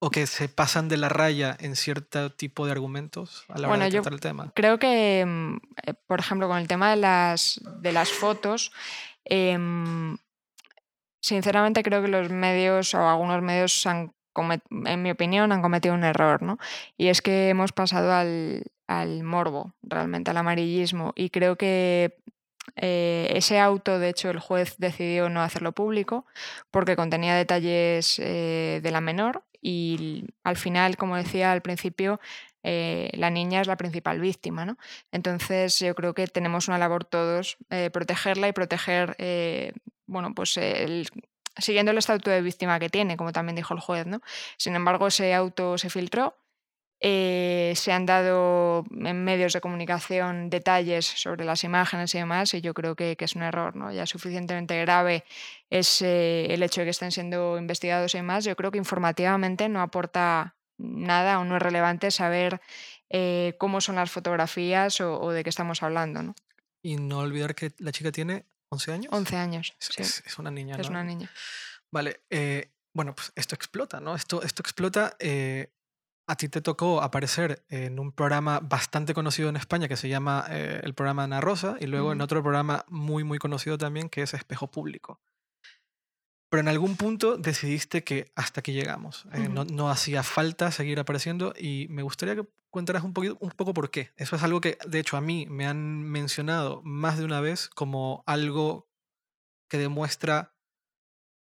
¿O 0.00 0.10
que 0.10 0.26
se 0.26 0.50
pasan 0.50 0.88
de 0.88 0.98
la 0.98 1.08
raya 1.08 1.56
en 1.60 1.76
cierto 1.76 2.30
tipo 2.32 2.66
de 2.66 2.72
argumentos 2.72 3.44
a 3.48 3.58
la 3.58 3.68
hora 3.68 3.84
de 3.84 3.90
tratar 3.90 4.12
el 4.12 4.20
tema? 4.20 4.52
Creo 4.54 4.78
que, 4.78 5.24
mm, 5.26 5.56
eh, 5.86 5.94
por 6.06 6.20
ejemplo, 6.20 6.46
con 6.46 6.58
el 6.58 6.68
tema 6.68 6.90
de 6.90 6.96
las, 6.96 7.58
de 7.80 7.92
las 7.92 8.10
fotos, 8.10 8.70
em, 9.24 10.18
sinceramente 11.22 11.82
creo 11.82 12.02
que 12.02 12.08
los 12.08 12.28
medios 12.28 12.92
o 12.92 13.08
algunos 13.08 13.40
medios 13.40 13.86
han 13.86 14.12
en 14.34 15.02
mi 15.02 15.10
opinión, 15.10 15.52
han 15.52 15.62
cometido 15.62 15.94
un 15.94 16.04
error, 16.04 16.42
¿no? 16.42 16.58
Y 16.96 17.08
es 17.08 17.22
que 17.22 17.48
hemos 17.48 17.72
pasado 17.72 18.12
al, 18.12 19.22
morbo, 19.22 19.74
realmente 19.82 20.30
al 20.30 20.36
amarillismo, 20.36 21.12
y 21.16 21.30
creo 21.30 21.56
que 21.56 22.18
eh, 22.76 23.30
ese 23.34 23.58
auto, 23.58 23.98
de 23.98 24.08
hecho, 24.08 24.30
el 24.30 24.40
juez 24.40 24.76
decidió 24.78 25.28
no 25.28 25.42
hacerlo 25.42 25.72
público 25.72 26.24
porque 26.70 26.96
contenía 26.96 27.34
detalles 27.34 28.18
eh, 28.18 28.80
de 28.82 28.90
la 28.90 29.00
menor 29.00 29.44
y 29.62 30.26
al 30.44 30.56
final, 30.56 30.96
como 30.96 31.16
decía 31.16 31.52
al 31.52 31.62
principio, 31.62 32.20
eh, 32.62 33.10
la 33.14 33.30
niña 33.30 33.60
es 33.60 33.66
la 33.66 33.76
principal 33.76 34.20
víctima. 34.20 34.64
¿no? 34.64 34.76
Entonces 35.12 35.78
yo 35.78 35.94
creo 35.94 36.14
que 36.14 36.26
tenemos 36.26 36.68
una 36.68 36.78
labor 36.78 37.04
todos, 37.04 37.58
protegerla 37.92 38.48
y 38.48 38.52
proteger 38.52 39.16
bueno, 40.10 40.34
pues 40.34 40.56
el, 40.56 41.08
siguiendo 41.56 41.92
el 41.92 41.98
estatuto 41.98 42.30
de 42.30 42.42
víctima 42.42 42.78
que 42.78 42.88
tiene, 42.88 43.16
como 43.16 43.32
también 43.32 43.56
dijo 43.56 43.74
el 43.74 43.80
juez. 43.80 44.06
¿no? 44.06 44.20
Sin 44.56 44.74
embargo, 44.74 45.06
ese 45.06 45.34
auto 45.34 45.78
se 45.78 45.90
filtró. 45.90 46.36
Eh, 47.02 47.72
se 47.76 47.92
han 47.92 48.04
dado 48.04 48.84
en 48.90 49.24
medios 49.24 49.54
de 49.54 49.62
comunicación 49.62 50.50
detalles 50.50 51.06
sobre 51.06 51.46
las 51.46 51.64
imágenes 51.64 52.14
y 52.14 52.18
demás, 52.18 52.52
y 52.52 52.60
yo 52.60 52.74
creo 52.74 52.94
que, 52.94 53.16
es 53.18 53.36
un 53.36 53.42
error, 53.42 53.74
¿no? 53.74 53.90
Ya 53.90 54.04
suficientemente 54.04 54.78
grave 54.82 55.24
es 55.70 56.02
el 56.02 56.62
hecho 56.62 56.82
de 56.82 56.84
que 56.84 56.90
estén 56.90 57.10
siendo 57.10 57.56
investigados 57.56 58.14
y 58.14 58.18
demás. 58.18 58.44
Yo 58.44 58.54
creo 58.54 58.70
que 58.70 58.76
informativamente 58.76 59.70
no 59.70 59.80
aporta 59.80 60.56
nada 60.80 61.38
o 61.38 61.44
no 61.44 61.56
es 61.56 61.62
relevante 61.62 62.10
saber 62.10 62.60
eh, 63.10 63.54
cómo 63.58 63.80
son 63.80 63.96
las 63.96 64.10
fotografías 64.10 65.00
o, 65.00 65.30
de 65.30 65.42
qué 65.42 65.50
estamos 65.50 65.82
hablando. 65.82 66.22
¿no? 66.22 66.34
Y 66.82 66.96
no 66.96 67.18
olvidar 67.18 67.54
que 67.54 67.72
la 67.78 67.92
chica 67.92 68.12
tiene 68.12 68.44
11 68.70 68.92
años. 68.92 69.12
11 69.12 69.36
años. 69.36 69.76
Es, 69.80 70.22
es, 70.24 70.38
una 70.38 70.50
niña. 70.50 70.76
Es 70.78 70.88
una 70.88 71.04
niña. 71.04 71.30
Vale, 71.90 72.22
eh, 72.30 72.72
bueno, 72.92 73.14
pues 73.14 73.32
esto 73.34 73.54
explota, 73.54 74.00
¿no? 74.00 74.14
Esto, 74.14 74.42
esto 74.42 74.62
explota. 74.62 75.16
Eh, 75.18 75.72
a 76.26 76.36
ti 76.36 76.48
te 76.48 76.60
tocó 76.60 77.02
aparecer 77.02 77.64
en 77.68 77.98
un 77.98 78.12
programa 78.12 78.60
bastante 78.60 79.14
conocido 79.14 79.48
en 79.48 79.56
España 79.56 79.88
que 79.88 79.96
se 79.96 80.08
llama 80.08 80.46
eh, 80.48 80.80
el 80.84 80.94
programa 80.94 81.24
Ana 81.24 81.40
Rosa 81.40 81.76
y 81.80 81.86
luego 81.86 82.12
en 82.12 82.20
otro 82.20 82.40
programa 82.40 82.84
muy, 82.88 83.24
muy 83.24 83.38
conocido 83.38 83.76
también 83.78 84.08
que 84.08 84.22
es 84.22 84.32
Espejo 84.34 84.70
Público. 84.70 85.20
Pero 86.50 86.62
en 86.62 86.68
algún 86.68 86.96
punto 86.96 87.36
decidiste 87.36 88.02
que 88.02 88.32
hasta 88.34 88.60
aquí 88.60 88.72
llegamos. 88.72 89.24
no, 89.50 89.64
no, 89.64 89.88
hacía 89.88 90.24
falta 90.24 90.72
seguir 90.72 90.98
apareciendo 90.98 91.54
y 91.56 91.86
me 91.90 92.02
gustaría 92.02 92.34
que 92.34 92.46
contaras 92.70 93.04
un, 93.04 93.12
poquito, 93.12 93.38
un 93.40 93.50
poco 93.50 93.72
por 93.72 93.90
qué. 93.90 94.10
Eso 94.16 94.34
es 94.34 94.42
algo 94.42 94.60
que, 94.60 94.76
de 94.86 94.98
hecho, 94.98 95.16
a 95.16 95.20
mí 95.20 95.46
me 95.48 95.66
han 95.66 96.02
mencionado 96.02 96.82
más 96.82 97.18
de 97.18 97.24
una 97.24 97.40
vez 97.40 97.68
como 97.68 98.24
algo 98.26 98.88
que 99.68 99.78
demuestra 99.78 100.56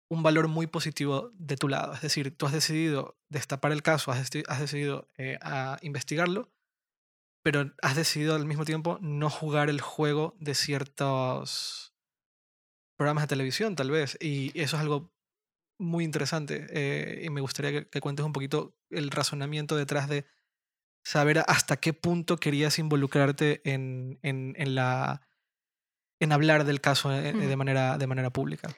un 0.10 0.24
valor 0.24 0.50
muy 0.50 0.68
positivo 0.68 1.32
de 1.36 1.56
tu 1.56 1.70
lado. 1.70 1.94
Es 1.94 2.02
decir, 2.02 2.36
tú 2.36 2.46
has 2.46 2.52
decidido 2.52 3.18
destapar 3.30 3.72
el 3.72 3.82
caso, 3.82 4.12
has, 4.12 4.30
has 4.50 4.60
decidido 4.60 5.10
eh, 5.18 5.40
a 5.42 5.78
investigarlo, 5.84 6.52
pero 7.42 7.72
has 7.82 7.96
decidido 7.96 8.36
al 8.36 8.46
mismo 8.46 8.66
tiempo 8.66 8.98
no 9.02 9.30
jugar 9.30 9.70
el 9.70 9.80
juego 9.80 10.36
de 10.38 10.54
ciertos 10.54 11.91
programas 13.02 13.24
de 13.24 13.30
televisión, 13.30 13.76
tal 13.76 13.90
vez. 13.90 14.16
Y 14.22 14.52
eso 14.54 14.76
es 14.76 14.82
algo 14.84 15.12
muy 15.80 16.04
interesante. 16.04 16.68
Eh, 16.70 17.24
y 17.26 17.32
me 17.32 17.42
gustaría 17.42 17.84
que, 17.90 18.00
cuentes 18.00 18.24
un 18.24 18.32
poquito 18.32 18.76
el 18.92 19.10
razonamiento 19.10 19.76
detrás 19.76 20.08
de 20.08 20.28
saber 21.04 21.40
hasta 21.48 21.78
qué 21.78 21.94
punto 21.94 22.38
querías 22.38 22.78
involucrarte 22.78 23.62
en, 23.64 24.20
en, 24.22 24.54
en 24.56 24.76
la 24.76 25.22
en 26.20 26.32
hablar 26.32 26.64
del 26.64 26.80
caso 26.80 27.12
eh, 27.12 27.34
de, 27.34 27.56
manera, 27.56 27.98
de 27.98 28.06
manera 28.06 28.30
pública. 28.30 28.70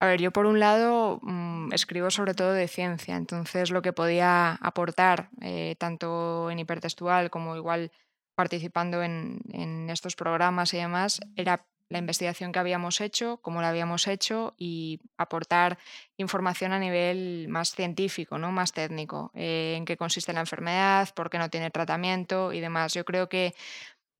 A 0.00 0.06
ver, 0.06 0.18
yo 0.18 0.30
por 0.30 0.46
un 0.46 0.58
lado 0.58 1.20
mm, 1.20 1.74
escribo 1.74 2.10
sobre 2.10 2.32
todo 2.32 2.54
de 2.54 2.68
ciencia, 2.68 3.16
entonces 3.16 3.70
lo 3.70 3.82
que 3.82 3.92
podía 3.92 4.52
aportar, 4.52 5.28
eh, 5.42 5.76
tanto 5.78 6.50
en 6.50 6.58
hipertextual 6.58 7.28
como 7.28 7.54
igual 7.56 7.92
participando 8.34 9.02
en, 9.02 9.90
estos 9.90 10.16
programas 10.16 10.72
y 10.72 10.78
demás, 10.78 11.20
era 11.36 11.66
la 11.88 11.98
investigación 11.98 12.52
que 12.52 12.58
habíamos 12.58 13.00
hecho, 13.00 13.38
cómo 13.40 13.62
la 13.62 13.70
habíamos 13.70 14.06
hecho 14.08 14.54
y 14.58 15.00
aportar 15.16 15.78
información 16.16 16.72
a 16.72 16.78
nivel 16.78 17.48
más 17.48 17.74
científico, 17.74 18.38
¿no? 18.38 18.52
más 18.52 18.72
técnico, 18.72 19.30
eh, 19.34 19.74
en 19.76 19.84
qué 19.84 19.96
consiste 19.96 20.32
la 20.32 20.40
enfermedad, 20.40 21.08
por 21.14 21.30
qué 21.30 21.38
no 21.38 21.48
tiene 21.48 21.70
tratamiento 21.70 22.52
y 22.52 22.60
demás. 22.60 22.92
Yo 22.92 23.04
creo 23.04 23.28
que 23.28 23.54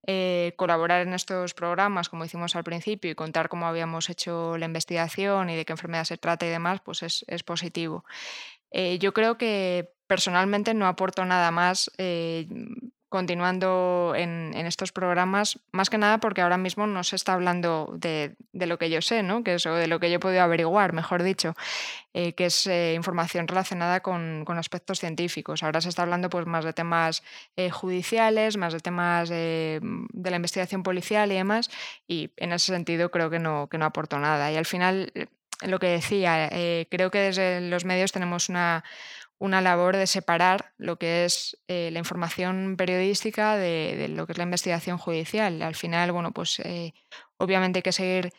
eh, 0.06 0.54
colaborar 0.56 1.06
en 1.06 1.12
estos 1.12 1.52
programas, 1.52 2.08
como 2.08 2.24
hicimos 2.24 2.56
al 2.56 2.64
principio, 2.64 3.10
y 3.10 3.14
contar 3.14 3.50
cómo 3.50 3.66
habíamos 3.66 4.08
hecho 4.08 4.56
la 4.56 4.64
investigación 4.64 5.50
y 5.50 5.56
de 5.56 5.64
qué 5.66 5.72
enfermedad 5.72 6.04
se 6.04 6.16
trata 6.16 6.46
y 6.46 6.48
demás, 6.48 6.80
pues 6.82 7.02
es, 7.02 7.42
positivo. 7.42 8.04
Eh, 8.70 8.98
yo 8.98 9.12
creo 9.12 9.36
que 9.36 9.90
personalmente 10.06 10.72
no 10.72 10.86
aporto 10.86 11.24
nada 11.26 11.50
más 11.50 11.90
continuando 13.08 14.12
en, 14.16 14.54
estos 14.54 14.92
programas, 14.92 15.58
más 15.72 15.88
que 15.88 15.96
nada 15.96 16.18
porque 16.18 16.42
ahora 16.42 16.58
mismo 16.58 16.86
no 16.86 17.02
se 17.04 17.16
está 17.16 17.32
hablando 17.32 17.94
de, 17.96 18.36
lo 18.52 18.78
que 18.78 18.90
yo 18.90 19.00
sé, 19.00 19.22
¿no? 19.22 19.42
que 19.42 19.54
es, 19.54 19.66
o 19.66 19.74
de 19.74 19.86
lo 19.86 19.98
que 19.98 20.10
yo 20.10 20.16
he 20.16 20.20
podido 20.20 20.42
averiguar, 20.42 20.92
mejor 20.92 21.22
dicho, 21.22 21.54
eh, 22.12 22.34
que 22.34 22.46
es 22.46 22.66
eh, 22.66 22.92
información 22.94 23.48
relacionada 23.48 24.00
con, 24.00 24.44
aspectos 24.58 25.00
científicos. 25.00 25.62
Ahora 25.62 25.80
se 25.80 25.88
está 25.88 26.02
hablando 26.02 26.28
pues, 26.28 26.44
más 26.46 26.64
de 26.64 26.72
temas 26.74 27.22
eh, 27.56 27.70
judiciales, 27.70 28.56
más 28.58 28.74
de 28.74 28.80
temas 28.80 29.30
de 29.30 29.80
la 30.12 30.36
investigación 30.36 30.82
policial 30.82 31.32
y 31.32 31.36
demás, 31.36 31.70
y 32.06 32.30
en 32.36 32.52
ese 32.52 32.72
sentido 32.72 33.10
creo 33.10 33.30
que 33.30 33.38
no, 33.38 33.68
que 33.68 33.78
no 33.78 33.86
aporto 33.86 34.18
nada. 34.18 34.52
Y 34.52 34.56
al 34.56 34.66
final, 34.66 35.12
lo 35.62 35.78
que 35.78 35.86
decía, 35.86 36.50
creo 36.90 37.10
que 37.10 37.18
desde 37.18 37.60
los 37.62 37.84
medios 37.84 38.12
tenemos 38.12 38.48
una 38.48 38.84
una 39.38 39.60
labor 39.60 39.96
de 39.96 40.06
separar 40.06 40.72
lo 40.78 40.98
que 40.98 41.24
es 41.24 41.58
eh, 41.68 41.90
la 41.92 42.00
información 42.00 42.76
periodística 42.76 43.56
de, 43.56 44.08
lo 44.08 44.26
que 44.26 44.32
es 44.32 44.38
la 44.38 44.44
investigación 44.44 44.98
judicial. 44.98 45.62
Al 45.62 45.76
final, 45.76 46.12
bueno, 46.12 46.32
pues 46.32 46.58
eh, 46.60 46.92
obviamente 47.36 47.78
hay 47.78 47.82
que 47.82 47.92
seguir 47.92 48.32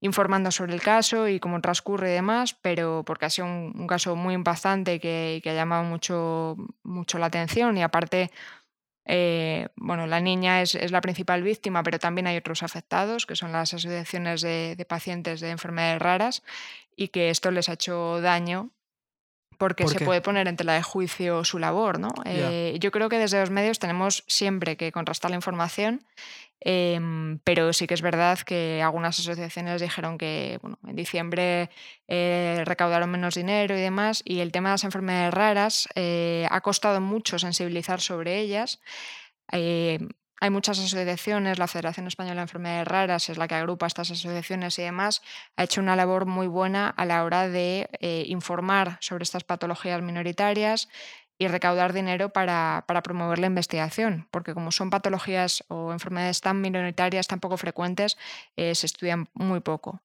informando 0.00 0.50
sobre 0.50 0.74
el 0.74 0.80
caso 0.80 1.28
y 1.28 1.40
cómo 1.40 1.60
transcurre 1.60 2.10
y 2.10 2.14
demás, 2.14 2.54
pero 2.54 3.02
porque 3.04 3.26
ha 3.26 3.30
sido 3.30 3.46
un, 3.46 3.86
caso 3.86 4.16
muy 4.16 4.34
impactante 4.34 5.00
que, 5.00 5.40
que, 5.42 5.50
ha 5.50 5.54
llamado 5.54 5.84
mucho, 5.84 6.56
mucho 6.82 7.18
la 7.18 7.26
atención 7.26 7.76
y 7.76 7.82
aparte, 7.82 8.30
eh, 9.04 9.68
bueno, 9.76 10.06
la 10.06 10.20
niña 10.20 10.62
es, 10.62 10.90
la 10.90 11.00
principal 11.00 11.42
víctima, 11.42 11.82
pero 11.82 11.98
también 11.98 12.26
hay 12.26 12.36
otros 12.36 12.62
afectados, 12.62 13.26
que 13.26 13.36
son 13.36 13.52
las 13.52 13.74
asociaciones 13.74 14.42
de, 14.42 14.74
de 14.76 14.84
pacientes 14.84 15.40
de 15.40 15.50
enfermedades 15.50 16.00
raras 16.00 16.42
y 16.94 17.08
que 17.08 17.30
esto 17.30 17.50
les 17.50 17.68
ha 17.68 17.74
hecho 17.74 18.20
daño 18.20 18.70
porque 19.58 19.86
se 19.88 20.04
puede 20.04 20.20
poner 20.20 20.48
en 20.48 20.56
tela 20.56 20.74
de 20.74 20.82
juicio 20.82 21.44
su 21.44 21.58
labor. 21.58 21.98
¿no? 21.98 22.10
Eh, 22.24 22.76
yo 22.80 22.90
creo 22.90 23.08
que 23.08 23.18
desde 23.18 23.40
los 23.40 23.50
medios 23.50 23.78
tenemos 23.78 24.24
siempre 24.26 24.76
que 24.76 24.92
contrastar 24.92 25.30
la 25.30 25.36
información, 25.36 26.04
em, 26.60 27.38
pero 27.44 27.72
sí 27.72 27.86
que 27.86 27.94
es 27.94 28.02
verdad 28.02 28.38
que 28.40 28.82
algunas 28.82 29.18
asociaciones 29.18 29.80
dijeron 29.80 30.18
que 30.18 30.58
bueno, 30.62 30.78
en 30.86 30.96
diciembre 30.96 31.70
eh, 32.08 32.62
recaudaron 32.64 33.10
menos 33.10 33.34
dinero 33.34 33.76
y 33.76 33.80
demás, 33.80 34.22
y 34.24 34.40
el 34.40 34.52
tema 34.52 34.70
de 34.70 34.74
las 34.74 34.84
enfermedades 34.84 35.34
raras 35.34 35.88
eh, 35.94 36.46
ha 36.50 36.60
costado 36.60 37.00
mucho 37.00 37.38
sensibilizar 37.38 38.00
sobre 38.00 38.38
ellas. 38.38 38.80
Hay 40.38 40.50
muchas 40.50 40.78
asociaciones, 40.78 41.58
la 41.58 41.66
Federación 41.66 42.06
Española 42.06 42.40
de 42.40 42.42
Enfermedades 42.42 42.86
Raras 42.86 43.28
es 43.30 43.38
la 43.38 43.48
que 43.48 43.54
agrupa 43.54 43.86
estas 43.86 44.10
asociaciones 44.10 44.78
y 44.78 44.82
demás, 44.82 45.22
ha 45.56 45.64
hecho 45.64 45.80
una 45.80 45.96
labor 45.96 46.26
muy 46.26 46.46
buena 46.46 46.90
a 46.90 47.06
la 47.06 47.24
hora 47.24 47.48
de 47.48 47.88
eh, 48.00 48.24
informar 48.26 48.98
sobre 49.00 49.24
estas 49.24 49.44
patologías 49.44 50.02
minoritarias 50.02 50.88
y 51.38 51.48
recaudar 51.48 51.92
dinero 51.92 52.30
para, 52.30 52.84
promover 53.02 53.38
la 53.38 53.46
investigación, 53.46 54.28
porque 54.30 54.54
como 54.54 54.72
son 54.72 54.90
patologías 54.90 55.64
o 55.68 55.92
enfermedades 55.92 56.40
tan 56.40 56.60
minoritarias, 56.60 57.28
tan 57.28 57.40
poco 57.40 57.56
frecuentes, 57.56 58.16
eh, 58.56 58.74
se 58.74 58.86
estudian 58.86 59.28
muy 59.34 59.60
poco. 59.60 60.00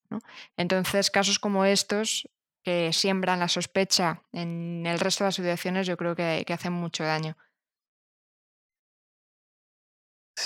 Entonces, 0.58 1.12
casos 1.12 1.40
como 1.40 1.66
estos 1.66 2.30
que 2.64 2.94
siembran 2.94 3.40
la 3.40 3.48
sospecha 3.48 4.22
en 4.34 4.86
el 4.86 5.00
resto 5.00 5.24
de 5.24 5.30
asociaciones, 5.30 5.88
yo 5.88 5.98
creo 5.98 6.16
que 6.16 6.46
hacen 6.54 6.74
mucho 6.74 7.04
daño. 7.04 7.36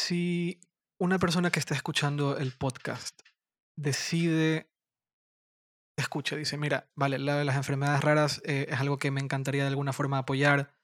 Si 0.06 0.62
una 1.02 1.18
persona 1.18 1.50
que 1.50 1.58
está 1.58 1.74
escuchando 1.74 2.38
el 2.38 2.52
podcast 2.52 3.20
decide, 3.76 4.70
escucha, 5.98 6.36
dice, 6.36 6.60
mira, 6.60 6.92
vale, 6.94 7.18
la 7.18 7.38
de 7.38 7.44
las 7.44 7.56
enfermedades 7.56 8.04
raras 8.04 8.40
eh, 8.46 8.68
es 8.70 8.80
algo 8.80 9.00
que 9.00 9.10
me 9.10 9.20
encantaría 9.20 9.64
de 9.64 9.70
alguna 9.70 9.94
forma 9.94 10.20
apoyar. 10.20 10.76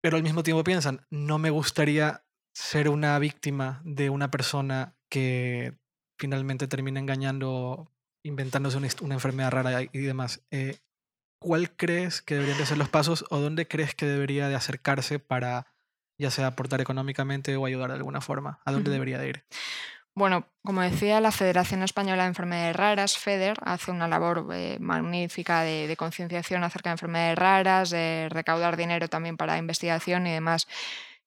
Pero 0.00 0.16
al 0.16 0.22
mismo 0.22 0.44
tiempo 0.44 0.62
piensan, 0.62 1.04
no 1.10 1.40
me 1.40 1.50
gustaría 1.50 2.24
ser 2.54 2.88
una 2.88 3.18
víctima 3.18 3.82
de 3.84 4.10
una 4.10 4.30
persona 4.30 4.94
que 5.10 5.76
finalmente 6.20 6.68
termina 6.68 7.00
engañando, 7.00 7.90
inventándose 8.24 8.76
una, 8.76 9.14
enfermedad 9.14 9.50
rara 9.50 9.82
y 9.82 9.98
demás. 9.98 10.46
Eh, 10.52 10.78
¿Cuál 11.40 11.74
crees 11.74 12.22
que 12.22 12.34
deberían 12.34 12.58
de 12.58 12.66
ser 12.66 12.78
los 12.78 12.90
pasos 12.90 13.24
o 13.30 13.40
dónde 13.40 13.66
crees 13.66 13.96
que 13.96 14.06
debería 14.06 14.48
de 14.48 14.54
acercarse 14.54 15.18
para 15.18 15.73
ya 16.18 16.30
sea 16.30 16.48
aportar 16.48 16.80
económicamente 16.80 17.56
o 17.56 17.66
ayudar 17.66 17.90
de 17.90 17.96
alguna 17.96 18.20
forma? 18.20 18.60
¿A 18.64 18.72
dónde 18.72 18.90
debería 18.90 19.18
de 19.18 19.28
ir? 19.28 19.44
Bueno, 20.16 20.46
como 20.62 20.80
decía, 20.80 21.20
la 21.20 21.32
Federación 21.32 21.82
Española 21.82 22.22
de 22.22 22.28
Enfermedades 22.28 22.76
Raras, 22.76 23.18
FEDER, 23.18 23.56
hace 23.64 23.90
una 23.90 24.06
labor 24.06 24.46
eh, 24.52 24.78
magnífica 24.78 25.62
de, 25.62 25.88
de 25.88 25.96
concienciación 25.96 26.62
acerca 26.62 26.90
de 26.90 26.94
enfermedades 26.94 27.36
raras, 27.36 27.90
de 27.90 28.28
recaudar 28.30 28.76
dinero 28.76 29.08
también 29.08 29.36
para 29.36 29.58
investigación 29.58 30.28
y 30.28 30.32
demás. 30.32 30.68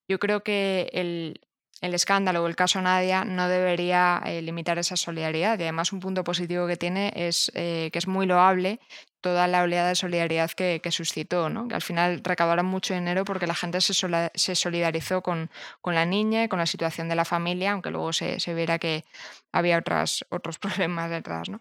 Yo 0.08 0.19
creo 0.19 0.41
que 0.41 0.89
el, 0.93 1.41
el 1.82 1.93
escándalo 1.93 2.43
o 2.43 2.47
el 2.47 2.56
caso 2.56 2.82
Nadia 2.82 3.26
no 3.26 3.47
debería 3.50 4.21
eh, 4.26 4.41
limitar 4.41 4.80
esa 4.80 4.95
solidaridad. 4.95 5.60
Y 5.60 5.63
además 5.63 5.91
un 5.91 6.00
punto 6.00 6.23
positivo 6.23 6.65
que 6.65 6.78
tiene 6.78 7.12
es 7.13 7.52
eh, 7.56 7.89
que 7.91 8.00
es 8.00 8.08
muy 8.08 8.26
loable 8.26 8.80
toda 9.28 9.46
la 9.48 9.63
oleada 9.63 9.90
de 9.90 9.96
solidaridad 9.96 10.52
que, 10.52 10.80
suscitó, 10.90 11.50
¿no? 11.50 11.68
que 11.68 11.76
al 11.76 11.82
final 11.82 12.22
recaudaron 12.24 12.66
mucho 12.66 12.94
dinero 12.94 13.26
porque 13.26 13.46
la 13.46 13.56
gente 13.56 13.82
se, 13.82 13.94
se 13.94 14.56
solidarizó 14.56 15.22
con, 15.22 15.50
con, 15.82 15.96
la 15.96 16.06
niña 16.06 16.46
y 16.46 16.48
con 16.48 16.60
la 16.60 16.66
situación 16.66 17.10
de 17.10 17.16
la 17.16 17.26
familia, 17.26 17.74
aunque 17.74 17.92
luego 17.92 18.13
se, 18.13 18.40
se 18.40 18.54
viera 18.54 18.80
que 18.80 19.04
había 19.52 19.78
otras, 19.78 20.26
otros 20.30 20.60
problemas 20.66 21.10
detrás. 21.10 21.50
¿no? 21.50 21.60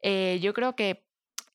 Eh, 0.00 0.38
yo 0.40 0.54
creo 0.54 0.76
que 0.76 1.02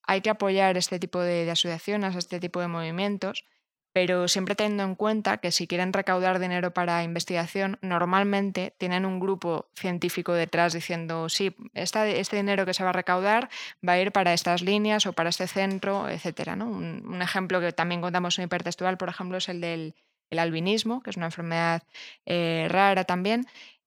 hay 0.05 0.19
que 0.19 0.29
apoyar 0.29 0.75
este 0.75 0.99
tipo 0.99 1.21
de 1.21 1.49
asociaciones, 1.49 2.17
este 2.17 2.41
tipo 2.41 2.59
de 2.59 2.67
movimientos, 2.67 3.45
pero 3.93 4.27
siempre 4.27 4.55
teniendo 4.55 4.83
en 4.83 4.95
cuenta 4.95 5.37
que 5.37 5.51
si 5.51 5.67
quieren 5.67 5.93
recaudar 5.93 6.39
dinero 6.39 6.73
para 6.73 7.03
investigación, 7.03 7.77
normalmente 7.81 8.73
tienen 8.79 9.05
un 9.05 9.19
grupo 9.19 9.67
científico 9.75 10.33
detrás 10.33 10.73
diciendo, 10.73 11.29
sí, 11.29 11.55
este 11.75 12.35
dinero 12.35 12.65
que 12.65 12.73
se 12.73 12.83
va 12.83 12.89
a 12.89 12.93
recaudar 12.93 13.49
va 13.87 13.93
a 13.93 13.99
ir 13.99 14.11
para 14.11 14.33
estas 14.33 14.63
líneas 14.63 15.05
o 15.05 15.13
para 15.13 15.29
este 15.29 15.47
centro, 15.47 16.09
etc. 16.09 16.55
¿no? 16.57 16.65
Un, 16.65 17.21
ejemplo 17.21 17.61
que 17.61 17.71
también 17.71 18.01
contamos 18.01 18.37
en 18.39 18.45
hipertextual, 18.45 18.97
por 18.97 19.09
ejemplo, 19.09 19.37
es 19.37 19.47
el 19.47 19.61
del 19.61 19.93
albinismo, 20.31 21.03
que 21.03 21.11
es 21.11 21.17
una 21.17 21.27
enfermedad 21.27 21.83
eh, 22.25 22.67
rara 22.69 23.03
también. 23.03 23.45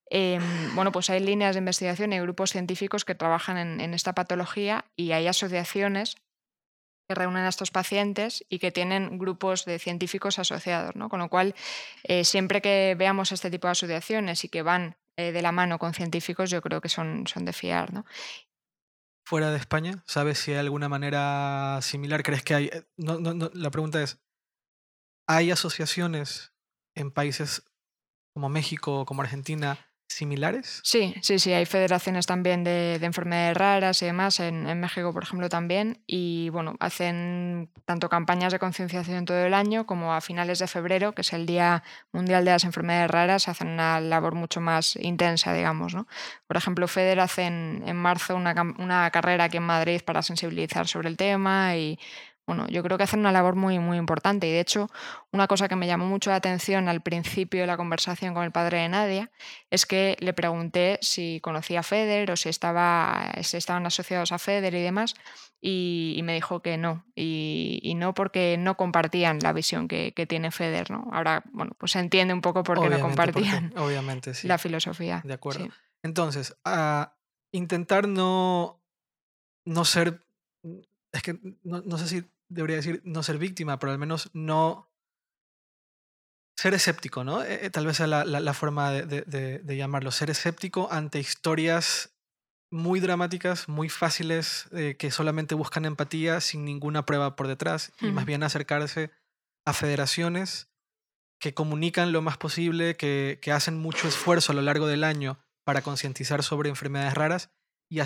Em, 0.09 0.41
bueno, 0.77 0.93
pues 0.93 1.11
hay 1.11 1.19
líneas 1.19 1.57
de 1.57 1.59
investigación 1.59 2.13
y 2.13 2.21
grupos 2.21 2.53
científicos 2.53 3.05
que 3.05 3.17
trabajan 3.17 3.81
en 3.81 3.93
esta 3.93 4.15
patología 4.15 4.85
y 4.95 5.11
hay 5.11 5.27
asociaciones 5.27 6.17
que 7.09 7.15
reúnen 7.15 7.45
a 7.45 7.49
estos 7.49 7.71
pacientes 7.71 8.45
y 8.49 8.59
que 8.59 8.73
tienen 8.73 9.19
grupos 9.19 9.65
de 9.65 9.79
científicos 9.79 10.39
asociados, 10.39 10.97
¿no? 10.97 11.09
Con 11.09 11.21
lo 11.21 11.29
cual, 11.29 11.55
eh, 12.03 12.25
siempre 12.25 12.61
que 12.61 12.95
veamos 12.99 13.33
este 13.33 13.51
tipo 13.51 13.69
de 13.69 13.73
asociaciones 13.73 14.45
y 14.45 14.49
que 14.49 14.63
van 14.63 14.97
eh, 15.17 15.33
de 15.33 15.43
la 15.43 15.53
mano 15.53 15.79
con 15.79 15.95
científicos, 15.95 16.51
yo 16.51 16.61
creo 16.61 16.81
que 16.81 16.89
son, 16.89 17.27
son 17.27 17.45
de 17.45 17.53
fiar. 17.53 18.05
Fuera 19.25 19.51
de 19.51 19.57
España, 19.57 20.03
¿sabes 20.07 20.39
si 20.39 20.53
hay 20.53 20.59
alguna 20.59 20.89
manera 20.89 21.79
similar? 21.83 22.23
¿Crees 22.23 22.43
que 22.43 22.55
hay? 22.55 22.67
Eh, 22.67 22.85
no, 22.97 23.19
no, 23.19 23.51
la 23.55 23.71
pregunta 23.71 24.03
es, 24.03 24.21
¿hay 25.27 25.51
asociaciones 25.51 26.53
en 26.95 27.11
países 27.11 27.65
como 28.35 28.49
México, 28.49 29.07
como 29.07 29.23
Argentina, 29.23 29.86
similares? 30.09 30.81
Sí, 30.83 31.15
sí, 31.23 31.39
sí, 31.39 31.53
hay 31.53 31.67
federaciones 31.67 32.27
también 32.27 32.65
de, 32.65 32.95
enfermedades 32.97 33.57
raras 33.57 34.03
y 34.03 34.07
demás, 34.07 34.41
en, 34.41 34.81
México, 34.81 35.13
por 35.13 35.23
ejemplo, 35.23 35.49
también, 35.49 36.03
y 36.07 36.49
bueno, 36.51 36.77
hacen 36.81 37.71
tanto 37.85 38.09
campañas 38.09 38.53
de 38.53 38.59
concienciación 38.59 39.25
todo 39.25 39.45
el 39.45 39.55
año 39.55 39.87
como 39.87 40.15
a 40.15 40.21
finales 40.21 40.59
de 40.59 40.67
febrero, 40.67 41.13
que 41.13 41.23
es 41.23 41.33
el 41.33 41.47
Día 41.47 41.83
Mundial 42.13 42.45
de 42.45 42.53
las 42.53 42.65
Enfermedades 42.65 43.11
Raras, 43.11 43.49
hacen 43.49 43.69
una 43.69 44.01
labor 44.01 44.35
mucho 44.35 44.61
más 44.61 44.97
intensa, 44.97 45.53
digamos, 45.53 45.95
¿no? 45.95 46.07
Por 46.47 46.57
ejemplo, 46.57 46.89
FEDER 46.89 47.21
hace 47.21 47.43
en, 47.43 47.83
en 47.87 47.97
marzo 47.97 48.37
una, 48.37 48.55
una 48.79 49.11
carrera 49.11 49.45
aquí 49.45 49.57
en 49.57 49.65
Madrid 49.65 50.01
para 50.05 50.23
sensibilizar 50.23 50.87
sobre 50.87 51.09
el 51.09 51.17
tema 51.17 51.77
y 51.77 51.99
bueno, 52.47 52.69
yo 52.69 52.85
creo 52.85 52.97
que 52.97 53.03
hacen 53.03 53.19
una 53.21 53.33
labor 53.33 53.57
muy, 53.57 53.81
muy 53.81 53.99
importante. 53.99 54.47
Y 54.47 54.53
de 54.53 54.61
hecho, 54.61 54.89
una 55.33 55.49
cosa 55.49 55.67
que 55.67 55.75
me 55.75 55.89
llamó 55.89 56.07
mucho 56.07 56.31
la 56.31 56.37
atención 56.37 56.89
al 56.89 57.01
principio 57.01 57.63
de 57.63 57.67
la 57.67 57.77
conversación 57.77 58.35
con 58.35 58.45
el 58.45 58.53
padre 58.53 58.79
de 58.79 58.89
Nadia 58.89 59.33
es 59.69 59.85
que 59.85 60.17
le 60.21 60.33
pregunté 60.33 61.01
si 61.03 61.41
conocía 61.43 61.81
a 61.81 61.83
FEDER 61.83 62.31
o 62.31 62.37
si, 62.37 62.49
estaba, 62.49 63.33
si 63.43 63.57
estaban 63.57 63.85
asociados 63.85 64.31
a 64.31 64.39
FEDER 64.39 64.75
y 64.75 64.83
demás. 64.83 65.15
Y, 65.61 66.21
me 66.23 66.35
dijo 66.35 66.61
que 66.63 66.77
no. 66.77 67.05
Y, 67.17 67.95
no 67.97 68.15
porque 68.15 68.57
no 68.57 68.77
compartían 68.77 69.41
la 69.41 69.53
visión 69.53 69.89
que, 69.89 70.13
tiene 70.29 70.53
FEDER. 70.53 70.93
¿no? 70.93 71.09
Ahora, 71.13 71.43
bueno, 71.53 71.73
pues 71.77 71.93
se 71.93 71.99
entiende 71.99 72.33
un 72.33 72.43
poco 72.43 72.63
por 72.63 72.81
qué 72.81 72.89
no 72.89 73.01
compartían 73.01 73.73
obviamente, 73.77 74.35
sí. 74.35 74.47
la 74.47 74.59
filosofía. 74.59 75.21
De 75.25 75.35
acuerdo. 75.35 75.69
Entonces, 76.05 76.57
a 76.65 77.17
intentar 77.51 78.07
no, 78.07 78.81
no 79.65 79.85
ser. 79.85 80.25
Es 81.11 81.23
que 81.23 81.41
no, 81.65 81.81
no 81.81 81.99
sé 81.99 82.07
si 82.07 82.36
debería 82.49 82.77
decir 82.77 83.01
no 83.05 83.23
ser 83.23 83.39
víctima, 83.39 83.79
pero 83.79 83.93
al 83.93 83.99
menos 83.99 84.31
no 84.33 84.91
ser 86.57 86.75
escéptico, 86.75 87.23
¿no? 87.23 87.43
Eh, 87.43 87.67
eh, 87.67 87.71
tal 87.71 87.87
vez 87.87 87.99
sea 87.99 88.07
la, 88.07 88.55
forma 88.55 88.91
de, 88.93 89.77
llamarlo, 89.77 90.11
ser 90.11 90.31
escéptico 90.31 90.89
ante 90.91 91.21
historias 91.21 92.15
muy 92.71 92.99
dramáticas, 92.99 93.69
muy 93.69 93.89
fáciles, 93.89 94.67
eh, 94.73 94.97
que 94.99 95.11
solamente 95.11 95.55
buscan 95.55 95.85
empatía 95.85 96.41
sin 96.41 96.65
ninguna 96.65 97.07
prueba 97.07 97.37
por 97.37 97.47
detrás, 97.47 97.93
y 98.01 98.07
más 98.07 98.25
bien 98.25 98.43
acercarse 98.43 99.11
a 99.65 99.73
federaciones 99.73 100.69
que 101.39 101.55
comunican 101.55 102.13
lo 102.13 102.23
más 102.23 102.39
posible, 102.39 102.97
que, 102.97 103.39
que, 103.43 103.53
hacen 103.53 103.79
mucho 103.79 104.09
esfuerzo 104.09 104.53
a 104.53 104.55
lo 104.55 104.63
largo 104.63 104.87
del 104.87 105.05
año 105.05 105.39
para 105.65 105.83
concientizar 105.83 106.43
sobre 106.43 106.71
enfermedades 106.71 107.15
raras 107.15 107.51
y 107.89 108.01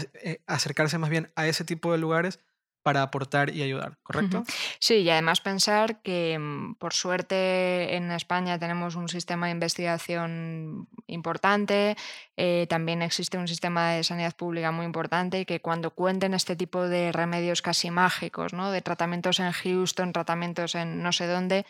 acercarse 0.47 0.99
más 0.99 1.11
bien 1.11 1.33
a 1.37 1.47
ese 1.47 1.65
tipo 1.65 1.93
de 1.93 1.99
lugares 1.99 2.41
para 2.83 3.03
aportar 3.03 3.55
y 3.55 3.63
ayudar, 3.63 3.99
¿correcto? 4.03 4.45
Sí, 4.79 4.97
y 4.97 5.11
además 5.11 5.41
pensar 5.41 6.01
que 6.03 6.39
mm, 6.39 6.75
por 6.77 6.95
suerte 6.95 7.97
en 7.97 8.11
España 8.11 8.59
tenemos 8.59 8.95
un 8.97 9.09
sistema 9.09 9.47
de 9.47 9.53
investigación 9.53 10.89
importante, 11.07 11.97
eh, 12.37 12.67
también 12.69 13.03
existe 13.03 13.37
un 13.37 13.49
sistema 13.49 13.91
de 13.91 14.05
sanidad 14.05 14.35
pública 14.35 14.71
muy 14.71 14.87
importante 14.87 15.41
y 15.41 15.45
que 15.45 15.61
cuando 15.61 15.91
cuenten 15.91 16.33
este 16.33 16.57
tipo 16.57 16.89
de 16.89 17.13
remedios 17.13 17.61
casi 17.61 17.91
mágicos, 17.91 18.53
¿no? 18.53 18.71
de 18.71 18.81
tratamientos 18.81 19.41
en 19.41 19.53
Houston, 19.53 20.13
tratamientos 20.13 20.75
en 20.75 21.03
no 21.03 21.13
sé 21.13 21.27
dónde, 21.27 21.67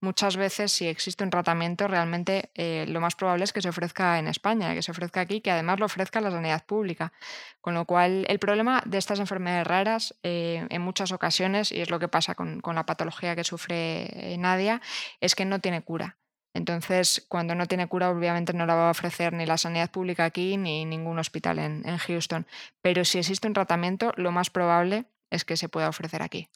muchas 0.00 0.36
veces 0.36 0.72
si 0.72 0.86
existe 0.86 1.24
un 1.24 1.30
tratamiento 1.30 1.86
realmente 1.88 2.50
eh, 2.54 2.84
lo 2.88 3.00
más 3.00 3.14
probable 3.14 3.44
es 3.44 3.52
que 3.52 3.62
se 3.62 3.68
ofrezca 3.68 4.18
en 4.18 4.28
España, 4.28 4.74
que 4.74 4.82
se 4.82 4.90
ofrezca 4.90 5.20
aquí, 5.20 5.40
que 5.40 5.50
además 5.50 5.78
lo 5.78 5.86
ofrezca 5.86 6.20
la 6.20 6.30
sanidad 6.30 6.64
pública. 6.64 7.12
Con 7.60 7.74
lo 7.74 7.84
cual 7.84 8.24
el 8.28 8.38
problema 8.38 8.82
de 8.86 8.98
estas 8.98 9.20
enfermedades 9.20 9.66
raras 9.66 10.14
eh, 10.22 10.66
en 10.68 10.82
muchas 10.82 11.12
ocasiones, 11.12 11.72
y 11.72 11.80
es 11.80 11.90
lo 11.90 11.98
que 11.98 12.08
pasa 12.08 12.34
con, 12.34 12.60
la 12.64 12.86
patología 12.86 13.36
que 13.36 13.44
sufre 13.44 14.32
eh, 14.32 14.38
Nadia, 14.38 14.80
es 15.20 15.34
que 15.34 15.44
no 15.44 15.60
tiene 15.60 15.82
cura. 15.82 16.16
Entonces, 16.52 17.24
cuando 17.28 17.54
no 17.54 17.66
tiene 17.66 17.86
cura, 17.86 18.10
obviamente 18.10 18.52
no 18.52 18.66
la 18.66 18.74
va 18.74 18.88
a 18.88 18.90
ofrecer 18.90 19.32
ni 19.32 19.46
la 19.46 19.56
sanidad 19.56 19.90
pública 19.90 20.24
aquí 20.24 20.56
ni 20.56 20.84
ningún 20.84 21.18
hospital 21.18 21.60
en 21.60 21.96
Houston. 21.98 22.44
Pero 22.82 23.04
si 23.04 23.18
existe 23.18 23.46
un 23.46 23.54
tratamiento, 23.54 24.12
lo 24.16 24.32
más 24.32 24.50
probable 24.50 25.04
es 25.30 25.44
que 25.44 25.56
se 25.56 25.68
pueda 25.68 25.88
ofrecer 25.88 26.22
aquí. 26.22 26.48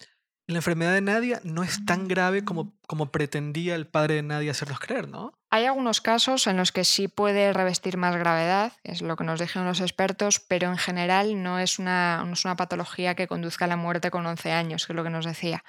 La 0.46 0.56
enfermedad 0.56 0.92
de 0.92 1.00
Nadia 1.00 1.40
no 1.42 1.62
es 1.62 1.86
tan 1.86 2.06
grave 2.06 2.44
como, 2.44 2.74
como 2.86 3.10
pretendía 3.10 3.74
el 3.74 3.86
padre 3.86 4.16
de 4.16 4.22
Nadia 4.22 4.50
hacernos 4.50 4.78
creer, 4.78 5.08
¿no? 5.08 5.32
Hay 5.48 5.64
algunos 5.64 6.02
casos 6.02 6.46
en 6.46 6.58
los 6.58 6.70
que 6.70 6.84
sí 6.84 7.08
puede 7.08 7.52
revestir 7.54 7.96
más 7.96 8.14
gravedad, 8.16 8.72
es 8.82 9.00
lo 9.00 9.16
que 9.16 9.24
nos 9.24 9.40
dijeron 9.40 9.66
los 9.66 9.80
expertos, 9.80 10.40
pero 10.40 10.68
en 10.68 10.76
general 10.76 11.42
no 11.42 11.58
es 11.58 11.78
una, 11.78 12.28
es 12.30 12.44
una 12.44 12.56
patología 12.56 13.14
que 13.14 13.26
conduzca 13.26 13.64
a 13.64 13.68
la 13.68 13.76
muerte 13.76 14.10
con 14.10 14.26
11 14.26 14.52
años, 14.52 14.86
que 14.86 14.92
es 14.92 14.96
lo 14.96 15.04
que 15.04 15.10
nos 15.10 15.24
decía. 15.24 15.64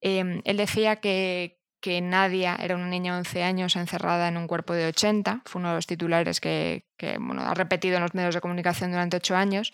Em, 0.00 0.42
él 0.44 0.56
decía 0.56 0.96
que, 0.96 1.60
que 1.80 2.00
Nadia 2.00 2.56
era 2.56 2.74
una 2.74 2.88
niña 2.88 3.12
de 3.12 3.18
11 3.18 3.44
años 3.44 3.76
encerrada 3.76 4.26
en 4.26 4.38
un 4.38 4.48
cuerpo 4.48 4.72
de 4.72 4.86
80, 4.86 5.42
fue 5.44 5.60
uno 5.60 5.68
de 5.68 5.76
los 5.76 5.86
titulares 5.86 6.40
que, 6.40 6.86
que 6.96 7.16
bueno, 7.18 7.42
ha 7.42 7.54
repetido 7.54 7.96
en 7.96 8.02
los 8.02 8.14
medios 8.14 8.34
de 8.34 8.40
comunicación 8.40 8.90
durante 8.90 9.18
8 9.18 9.36
años. 9.36 9.72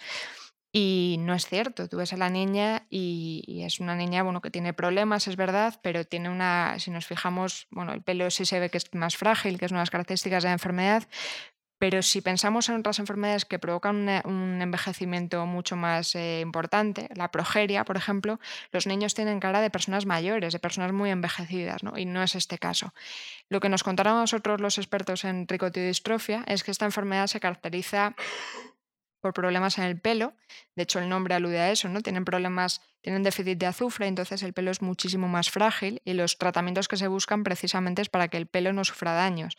Y 0.79 1.17
no 1.21 1.33
es 1.33 1.47
cierto, 1.47 1.89
tú 1.89 1.97
ves 1.97 2.13
a 2.13 2.19
la 2.19 2.29
niña 2.29 2.87
y, 2.91 3.63
es 3.65 3.81
una 3.81 3.95
niña 3.95 4.23
bueno, 4.23 4.43
que 4.43 4.51
tiene 4.51 4.75
problemas, 4.75 5.27
es 5.27 5.37
verdad, 5.37 5.81
pero 5.83 6.05
tiene 6.05 6.29
una, 6.29 6.79
si 6.79 6.91
nos 6.91 7.07
fijamos, 7.07 7.67
bueno, 7.71 7.95
el 7.95 8.03
pelo 8.03 8.31
sí 8.31 8.45
se 8.45 8.61
ve 8.61 8.69
que 8.69 8.77
es 8.77 8.93
más 8.93 9.17
frágil, 9.17 9.59
que 9.59 9.65
es 9.65 9.71
una 9.71 9.81
de 9.81 9.85
las 9.85 9.91
características 9.91 10.43
de 10.43 10.51
la 10.51 10.53
enfermedad, 10.53 11.09
pero 11.79 12.03
si 12.03 12.21
pensamos 12.21 12.69
en 12.69 12.75
otras 12.75 12.99
enfermedades 12.99 13.47
que 13.47 13.59
provocan 13.59 14.07
un 14.27 14.61
envejecimiento 14.61 15.47
mucho 15.47 15.77
más 15.77 16.15
eh, 16.15 16.41
importante, 16.41 17.09
la 17.15 17.31
progeria, 17.31 17.87
por 17.87 17.97
ejemplo, 17.97 18.39
los 18.71 18.87
niños 18.87 19.15
tienen 19.15 19.41
cara 19.41 19.63
de 19.63 19.71
personas 19.71 20.05
mayores, 20.05 20.53
de 20.53 20.59
personas 20.59 20.93
muy 20.93 21.09
envejecidas, 21.09 21.85
¿no? 21.85 21.97
y 21.97 22.05
no 22.05 22.23
es 22.23 22.35
este 22.35 22.59
caso. 22.59 22.93
Lo 23.49 23.61
que 23.61 23.71
nos 23.71 23.83
contaron 23.83 24.17
nosotros 24.17 24.61
los 24.61 24.77
expertos 24.77 25.25
en 25.25 25.47
tricotiodistrofia 25.47 26.45
es 26.47 26.65
que 26.65 26.71
esta 26.71 26.85
enfermedad 26.85 27.29
se 27.29 27.41
caracteriza 27.41 28.15
por 29.21 29.33
problemas 29.33 29.79
en 29.79 29.85
el 29.85 30.01
pelo. 30.01 30.35
De 30.75 30.83
hecho, 30.83 30.99
el 30.99 31.09
nombre 31.09 31.35
alude 31.35 31.59
a 31.59 31.71
eso, 31.71 31.89
¿no? 31.89 32.01
Tienen 32.01 32.25
problemas, 32.25 32.81
tienen 33.01 33.23
déficit 33.23 33.59
de 33.59 33.67
azufre, 33.67 34.07
entonces 34.07 34.43
el 34.43 34.53
pelo 34.53 34.71
es 34.71 34.83
muchísimo 34.83 35.29
más 35.29 35.51
frágil 35.51 36.01
y 36.05 36.15
los 36.15 36.39
tratamientos 36.39 36.89
que 36.89 36.97
se 36.97 37.09
buscan 37.09 37.45
precisamente 37.45 38.03
es 38.03 38.09
para 38.09 38.29
que 38.29 38.37
el 38.37 38.47
pelo 38.47 38.73
no 38.73 38.85
sufra 38.85 39.13
daños. 39.13 39.57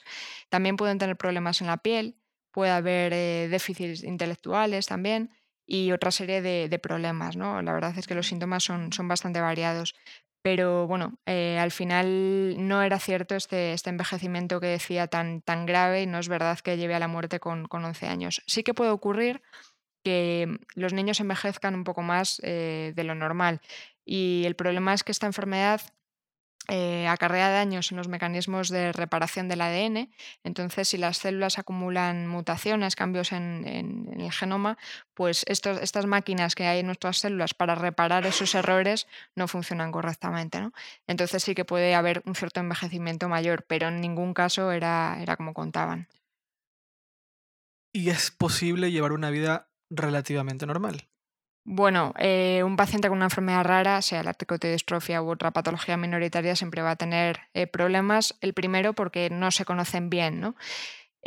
También 0.49 0.77
pueden 0.77 0.97
tener 0.97 1.17
problemas 1.17 1.61
en 1.61 1.67
la 1.67 1.77
piel, 1.77 2.15
puede 2.51 2.71
haber 2.71 3.13
eh, 3.13 3.47
déficits 3.49 4.03
intelectuales 4.03 4.87
también 4.87 5.31
y 5.65 5.91
otra 5.91 6.11
serie 6.11 6.41
de, 6.41 6.79
problemas, 6.79 7.35
¿no? 7.35 7.61
La 7.61 7.73
verdad 7.73 7.93
es 7.97 8.07
que 8.07 8.15
los 8.15 8.27
síntomas 8.27 8.63
son, 8.63 8.93
son 8.93 9.07
bastante 9.09 9.41
variados. 9.41 9.95
Pero 10.47 10.87
bueno, 10.87 11.19
eh, 11.25 11.59
al 11.59 11.71
final 11.71 12.55
no 12.69 12.81
era 12.81 12.99
cierto 12.99 13.35
este, 13.35 13.73
este 13.73 13.89
envejecimiento 13.89 14.61
que 14.61 14.67
decía 14.67 15.07
tan, 15.07 15.41
tan 15.41 15.65
grave 15.65 16.03
y 16.03 16.05
no 16.05 16.19
es 16.19 16.29
verdad 16.29 16.57
que 16.59 16.77
lleve 16.77 16.95
a 16.95 16.99
la 16.99 17.09
muerte 17.09 17.41
con, 17.41 17.67
con 17.67 17.83
11 17.83 18.07
años. 18.07 18.41
Sí 18.47 18.63
que 18.63 18.73
puede 18.73 18.91
ocurrir 18.91 19.41
que 20.05 20.57
los 20.73 20.93
niños 20.93 21.19
envejezcan 21.19 21.75
un 21.75 21.83
poco 21.83 22.01
más 22.01 22.39
eh, 22.45 22.93
de 22.95 23.03
lo 23.03 23.13
normal. 23.13 23.59
Y 24.05 24.43
el 24.45 24.55
problema 24.55 24.93
es 24.93 25.03
que 25.03 25.11
esta 25.11 25.25
enfermedad 25.25 25.81
eh, 26.67 27.07
acarrea 27.07 27.49
daños 27.49 27.91
en 27.91 27.97
los 27.97 28.07
mecanismos 28.07 28.69
de 28.69 28.91
reparación 28.91 29.47
del 29.47 29.61
ADN. 29.61 30.09
Entonces, 30.43 30.89
si 30.89 30.97
las 30.97 31.17
células 31.17 31.59
acumulan 31.59 32.27
mutaciones, 32.27 32.95
cambios 32.95 33.31
en, 33.31 33.65
el 34.17 34.31
genoma, 34.31 34.77
pues 35.13 35.45
estas 35.47 36.05
máquinas 36.05 36.55
que 36.55 36.65
hay 36.65 36.79
en 36.79 36.87
nuestras 36.87 37.17
células 37.17 37.53
para 37.53 37.75
reparar 37.75 38.25
esos 38.25 38.53
errores 38.55 39.07
no 39.35 39.47
funcionan 39.47 39.91
correctamente. 39.91 40.59
Entonces 41.07 41.43
sí 41.43 41.55
que 41.55 41.65
puede 41.65 41.95
haber 41.95 42.21
un 42.25 42.35
cierto 42.35 42.59
envejecimiento 42.59 43.29
mayor, 43.29 43.63
pero 43.67 43.87
en 43.87 44.01
ningún 44.01 44.33
caso 44.33 44.71
era, 44.71 45.17
era 45.21 45.37
como 45.37 45.53
contaban. 45.53 46.07
¿Y 47.93 48.09
es 48.09 48.31
posible 48.31 48.91
llevar 48.91 49.11
una 49.11 49.29
vida 49.29 49.69
relativamente 49.89 50.65
normal? 50.65 51.07
Bueno, 51.69 52.13
eh, 52.17 52.63
un 52.63 52.77
paciente 52.77 53.09
con 53.09 53.17
una 53.17 53.25
enfermedad 53.25 53.65
rara, 53.65 54.01
sea 54.01 54.23
la 54.23 54.33
tricotodistrofia 54.33 55.21
u 55.21 55.29
otra 55.29 55.51
patología 55.51 55.97
minoritaria, 55.97 56.55
siempre 56.55 56.81
va 56.81 56.91
a 56.91 56.95
tener 56.95 57.41
eh, 57.53 57.67
problemas. 57.67 58.37
El 58.39 58.53
primero 58.53 58.93
porque 58.93 59.29
no 59.29 59.51
se 59.51 59.65
conocen 59.65 60.09
bien, 60.09 60.39
¿no? 60.39 60.55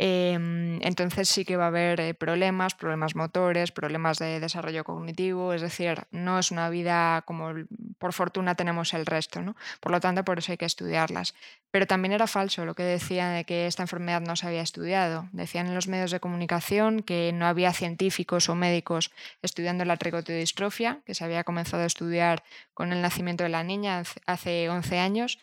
Em, 0.03 0.81
entonces 0.81 1.29
sí 1.29 1.45
que 1.45 1.57
va 1.57 1.65
a 1.65 1.67
haber 1.67 1.99
eh, 1.99 2.15
problemas, 2.15 2.73
problemas 2.73 3.15
motores, 3.15 3.71
problemas 3.71 4.17
de 4.17 4.39
desarrollo 4.39 4.83
cognitivo, 4.83 5.53
es 5.53 5.61
decir, 5.61 6.07
no 6.09 6.39
es 6.39 6.49
una 6.49 6.71
vida 6.71 7.21
como 7.27 7.53
por 7.99 8.11
fortuna 8.11 8.55
tenemos 8.55 8.95
el 8.95 9.05
resto, 9.05 9.43
¿no? 9.43 9.55
Por 9.79 9.91
lo 9.91 9.99
tanto, 9.99 10.25
por 10.25 10.39
eso 10.39 10.53
hay 10.53 10.57
que 10.57 10.65
estudiarlas. 10.65 11.35
Pero 11.69 11.85
también 11.85 12.13
era 12.13 12.25
falso 12.25 12.65
lo 12.65 12.73
que 12.73 12.81
decían 12.81 13.35
de 13.35 13.43
que 13.45 13.67
esta 13.67 13.83
enfermedad 13.83 14.21
no 14.21 14.35
se 14.35 14.47
había 14.47 14.63
estudiado. 14.63 15.29
Decían 15.33 15.67
en 15.67 15.75
los 15.75 15.87
medios 15.87 16.09
de 16.09 16.19
comunicación 16.19 17.03
que 17.03 17.31
no 17.31 17.45
había 17.45 17.71
científicos 17.71 18.49
o 18.49 18.55
médicos 18.55 19.11
estudiando 19.43 19.85
la 19.85 19.97
tricotiodistrofia, 19.97 21.01
que 21.05 21.13
se 21.13 21.25
había 21.25 21.43
comenzado 21.43 21.83
a 21.83 21.85
estudiar 21.85 22.43
con 22.73 22.91
el 22.91 23.03
nacimiento 23.03 23.43
de 23.43 23.51
la 23.51 23.63
niña 23.63 24.01
hace 24.25 24.67
11 24.67 24.97
años 24.97 25.37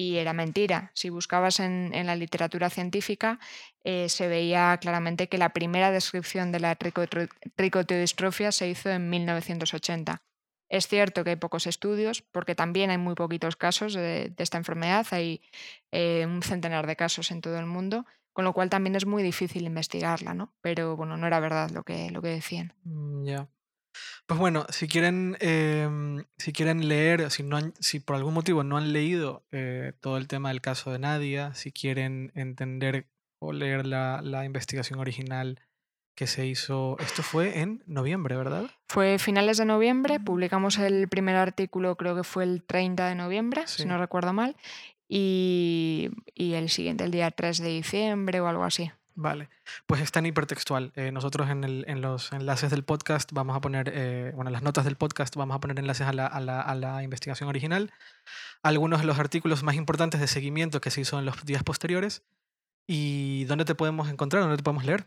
y 0.00 0.16
era 0.16 0.32
mentira. 0.32 0.92
Si 0.94 1.10
buscabas 1.10 1.60
en, 1.60 1.92
la 2.06 2.16
literatura 2.16 2.70
científica, 2.70 3.38
eh, 3.84 4.08
se 4.08 4.28
veía 4.28 4.78
claramente 4.80 5.28
que 5.28 5.36
la 5.36 5.50
primera 5.50 5.90
descripción 5.90 6.52
de 6.52 6.60
la 6.60 6.74
tricotiodistrofia 6.74 8.50
se 8.50 8.70
hizo 8.70 8.88
en 8.88 9.10
1980. 9.10 10.22
Es 10.70 10.88
cierto 10.88 11.22
que 11.22 11.30
hay 11.30 11.36
pocos 11.36 11.66
estudios, 11.66 12.22
porque 12.22 12.54
también 12.54 12.88
hay 12.88 12.96
muy 12.96 13.14
poquitos 13.14 13.56
casos 13.56 13.92
de, 13.92 14.32
esta 14.38 14.56
enfermedad, 14.56 15.06
hay 15.10 15.42
eh, 15.92 16.24
un 16.24 16.42
centenar 16.42 16.86
de 16.86 16.96
casos 16.96 17.30
en 17.30 17.42
todo 17.42 17.58
el 17.58 17.66
mundo, 17.66 18.06
con 18.32 18.46
lo 18.46 18.54
cual 18.54 18.70
también 18.70 18.96
es 18.96 19.04
muy 19.04 19.22
difícil 19.22 19.66
investigarla, 19.66 20.32
¿no? 20.32 20.54
Pero 20.62 20.96
bueno, 20.96 21.18
no 21.18 21.26
era 21.26 21.40
verdad 21.40 21.68
lo 21.72 21.82
que, 21.82 22.10
lo 22.10 22.22
que 22.22 22.28
decían. 22.28 22.72
Mm, 22.84 23.24
ya. 23.24 23.48
Pues 24.26 24.38
bueno, 24.38 24.66
si 24.70 24.88
quieren, 24.88 25.36
em, 25.40 26.24
si 26.38 26.52
quieren 26.52 26.88
leer, 26.88 27.30
si, 27.30 27.42
no 27.42 27.58
si 27.80 28.00
por 28.00 28.16
algún 28.16 28.34
motivo 28.34 28.62
no 28.62 28.76
han 28.76 28.92
leído 28.92 29.44
eh, 29.50 29.92
todo 30.00 30.16
el 30.16 30.28
tema 30.28 30.50
del 30.50 30.60
caso 30.60 30.92
de 30.92 30.98
Nadia, 30.98 31.54
si 31.54 31.72
quieren 31.72 32.32
entender 32.34 33.06
o 33.40 33.52
leer 33.52 33.86
la, 33.86 34.20
la 34.22 34.44
investigación 34.44 35.00
original 35.00 35.60
que 36.20 36.26
se 36.26 36.46
hizo, 36.46 36.98
esto 37.00 37.22
fue 37.22 37.60
en 37.60 37.82
noviembre, 37.86 38.36
¿verdad? 38.36 38.70
Fue 38.88 39.18
finales 39.18 39.56
de 39.56 39.64
noviembre, 39.64 40.20
publicamos 40.20 40.78
el 40.78 41.08
primer 41.08 41.36
artículo, 41.36 41.96
creo 41.96 42.14
que 42.14 42.24
fue 42.24 42.44
el 42.44 42.62
30 42.62 43.08
de 43.08 43.14
noviembre, 43.14 43.66
si 43.66 43.86
no 43.86 43.96
recuerdo 43.96 44.34
mal, 44.34 44.54
y, 45.08 46.10
y, 46.34 46.52
el 46.52 46.68
siguiente, 46.68 47.04
el 47.04 47.10
día 47.10 47.30
3 47.30 47.58
de 47.58 47.68
diciembre 47.70 48.40
o 48.40 48.48
algo 48.48 48.64
así. 48.64 48.92
Vale, 49.14 49.48
pues 49.86 50.00
está 50.00 50.20
en 50.20 50.26
hipertextual. 50.26 50.92
Eh, 50.94 51.12
nosotros 51.12 51.50
en, 51.50 51.64
el, 51.64 51.84
en, 51.88 52.00
los 52.00 52.32
enlaces 52.32 52.70
del 52.70 52.84
podcast 52.84 53.32
vamos 53.32 53.56
a 53.56 53.60
poner, 53.60 53.90
eh, 53.94 54.32
bueno, 54.34 54.48
en 54.48 54.52
las 54.52 54.62
notas 54.62 54.84
del 54.84 54.96
podcast 54.96 55.36
vamos 55.36 55.56
a 55.56 55.60
poner 55.60 55.78
enlaces 55.78 56.06
a 56.06 56.12
la, 56.12 56.26
a, 56.26 56.40
la, 56.40 56.60
a 56.60 56.74
la, 56.74 57.02
investigación 57.02 57.48
original, 57.48 57.92
algunos 58.62 59.00
de 59.00 59.06
los 59.06 59.18
artículos 59.18 59.62
más 59.62 59.74
importantes 59.74 60.20
de 60.20 60.26
seguimiento 60.26 60.80
que 60.80 60.90
se 60.90 61.02
hizo 61.02 61.18
en 61.18 61.26
los 61.26 61.44
días 61.44 61.62
posteriores. 61.64 62.22
¿Y 62.86 63.44
dónde 63.44 63.64
te 63.64 63.74
podemos 63.74 64.08
encontrar? 64.08 64.42
¿Dónde 64.42 64.56
te 64.56 64.62
podemos 64.62 64.84
leer? 64.84 65.06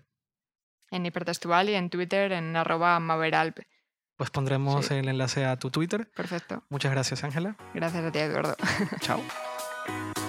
En 0.91 1.05
hipertextual 1.05 1.69
y 1.69 1.75
en 1.75 1.89
Twitter 1.89 2.31
en 2.31 2.55
arroba 2.55 2.99
maveralp. 2.99 3.59
Pues 4.15 4.29
pondremos 4.29 4.91
el 4.91 5.09
enlace 5.09 5.45
a 5.45 5.57
tu 5.57 5.71
Twitter. 5.71 6.09
Perfecto. 6.15 6.63
Muchas 6.69 6.91
gracias, 6.91 7.23
Ángela. 7.23 7.57
Gracias 7.73 8.05
a 8.05 8.11
ti, 8.11 8.19
Eduardo. 8.19 8.55
Chao. 9.01 9.21